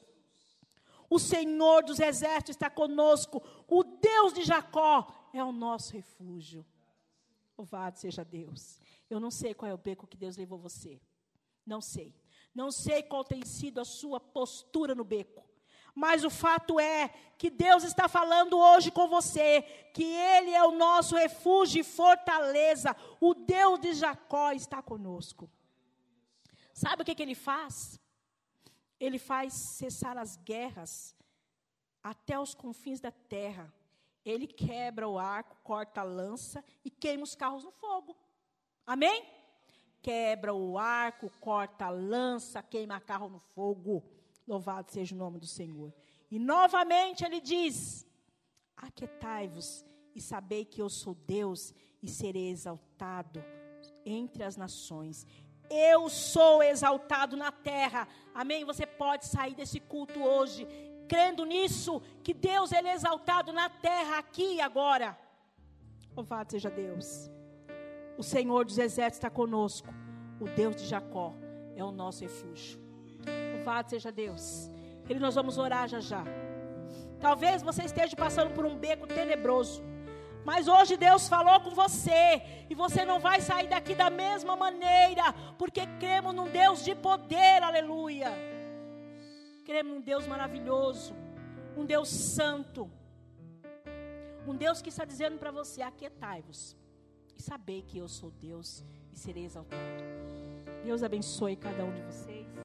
O 1.11 1.19
Senhor 1.19 1.85
dos 1.85 2.01
exércitos 2.01 2.51
está 2.51 2.69
conosco. 2.69 3.43
O 3.67 3.85
Deus 3.85 4.33
de 4.33 4.43
Jacó 4.43 5.07
é 5.33 5.43
o 5.43 5.53
nosso 5.53 5.93
refúgio. 5.93 6.65
Louvado 7.59 7.99
seja 7.99 8.25
Deus. 8.25 8.81
Eu 9.11 9.19
não 9.19 9.33
sei 9.33 9.53
qual 9.53 9.69
é 9.69 9.75
o 9.75 9.79
beco 9.79 10.07
que 10.07 10.17
Deus 10.17 10.37
levou 10.37 10.59
você. 10.59 11.01
Não 11.67 11.81
sei. 11.81 12.15
Não 12.55 12.71
sei 12.71 13.03
qual 13.03 13.25
tem 13.25 13.45
sido 13.45 13.81
a 13.81 13.85
sua 13.85 14.21
postura 14.21 14.95
no 14.95 15.03
beco. 15.03 15.45
Mas 15.93 16.23
o 16.23 16.31
fato 16.31 16.79
é 16.79 17.09
que 17.37 17.51
Deus 17.51 17.83
está 17.83 18.09
falando 18.09 18.57
hoje 18.57 18.93
com 18.93 19.09
você, 19.09 19.63
que 19.93 20.05
Ele 20.05 20.53
é 20.53 20.63
o 20.63 20.71
nosso 20.71 21.17
refúgio 21.17 21.81
e 21.81 21.85
fortaleza. 21.85 22.95
O 23.21 23.35
Deus 23.35 23.81
de 23.81 23.93
Jacó 23.95 24.53
está 24.53 24.81
conosco. 24.81 25.51
Sabe 26.73 27.03
o 27.03 27.05
que, 27.05 27.17
que 27.17 27.23
Ele 27.23 27.35
faz? 27.35 27.99
Ele 29.01 29.19
faz 29.19 29.53
cessar 29.53 30.17
as 30.17 30.37
guerras 30.37 31.17
até 32.01 32.39
os 32.39 32.55
confins 32.55 33.01
da 33.01 33.11
terra. 33.11 33.75
Ele 34.29 34.47
quebra 34.47 35.09
o 35.09 35.19
arco, 35.19 35.57
corta 35.63 36.01
a 36.01 36.05
lança 36.05 36.65
e 36.85 36.91
queima 36.91 37.25
os 37.25 37.35
carros 37.35 37.65
no 37.65 37.73
fogo. 37.73 38.17
Amém? 38.87 39.39
quebra 40.03 40.55
o 40.55 40.79
arco, 40.79 41.31
corta 41.41 41.87
a 41.87 41.91
lança, 41.91 42.63
queima 42.63 43.01
carro 43.01 43.29
no 43.29 43.39
fogo. 43.39 44.03
Louvado 44.47 44.91
seja 44.91 45.15
o 45.15 45.19
nome 45.19 45.39
do 45.39 45.47
Senhor. 45.47 45.93
E 46.31 46.39
novamente 46.39 47.25
ele 47.25 47.41
diz: 47.41 48.07
Aquetai-vos 48.77 49.85
e 50.15 50.21
sabei 50.21 50.65
que 50.65 50.81
eu 50.81 50.89
sou 50.89 51.15
Deus 51.15 51.75
e 52.03 52.09
serei 52.09 52.49
exaltado 52.49 53.45
entre 54.05 54.43
as 54.43 54.57
nações. 54.57 55.27
Eu 55.71 56.09
sou 56.09 56.63
exaltado 56.63 57.37
na 57.37 57.53
terra. 57.53 58.09
Amém? 58.35 58.65
Você 58.65 58.87
pode 58.87 59.27
sair 59.27 59.55
desse 59.55 59.79
culto 59.79 60.23
hoje 60.23 60.67
crendo 61.09 61.45
nisso, 61.45 62.03
que 62.23 62.35
Deus 62.35 62.71
ele 62.71 62.89
é 62.89 62.95
exaltado 62.95 63.53
na 63.53 63.69
terra 63.69 64.19
aqui 64.19 64.57
e 64.57 64.61
agora. 64.61 65.19
Louvado 66.15 66.51
seja 66.51 66.71
Deus. 66.71 67.31
O 68.17 68.23
Senhor 68.23 68.65
dos 68.65 68.79
exércitos 68.79 69.19
está 69.19 69.31
conosco. 69.31 69.89
O 70.41 70.45
Deus 70.45 70.77
de 70.77 70.87
Jacó 70.87 71.35
é 71.75 71.83
o 71.83 71.91
nosso 71.91 72.23
refúgio. 72.23 72.79
Louvado 73.55 73.91
seja 73.91 74.13
Deus. 74.13 74.71
Ele 75.09 75.19
nós 75.19 75.35
vamos 75.35 75.59
orar 75.59 75.89
já 75.89 76.01
já. 76.01 76.25
Talvez 77.21 77.63
você 77.63 77.85
esteja 77.85 78.15
passando 78.15 78.53
por 78.53 78.65
um 78.65 78.77
beco 78.77 79.07
tenebroso. 79.07 79.83
Mas 80.45 80.69
hoje 80.69 80.97
Deus 80.97 81.29
falou 81.29 81.61
com 81.61 81.71
você. 81.71 82.43
E 82.71 82.75
você 82.75 83.05
não 83.05 83.19
vai 83.19 83.41
sair 83.41 83.69
daqui 83.69 83.95
da 83.95 84.11
mesma 84.11 84.57
maneira. 84.57 85.33
Porque 85.57 85.87
cremos 85.99 86.35
num 86.35 86.49
Deus 86.49 86.85
de 86.85 86.95
poder. 86.95 87.63
Aleluia. 87.63 88.31
Cremos 89.69 89.93
num 89.93 90.01
Deus 90.01 90.27
maravilhoso. 90.27 91.15
Um 91.77 91.85
Deus 91.85 92.09
santo. 92.09 92.91
Um 94.47 94.57
Deus 94.57 94.81
que 94.81 94.89
está 94.89 95.05
dizendo 95.05 95.37
para 95.37 95.51
você: 95.51 95.83
aquietai-vos. 95.83 96.75
E 97.37 97.43
saber 97.43 97.83
que 97.83 97.99
eu 97.99 98.09
sou 98.09 98.31
Deus 98.31 98.83
e 99.13 99.19
serei 99.19 99.45
exaltado. 99.45 99.83
Deus 100.83 101.03
abençoe 101.03 101.55
cada 101.55 101.85
um 101.85 101.93
de 101.93 102.01
vocês. 102.01 102.38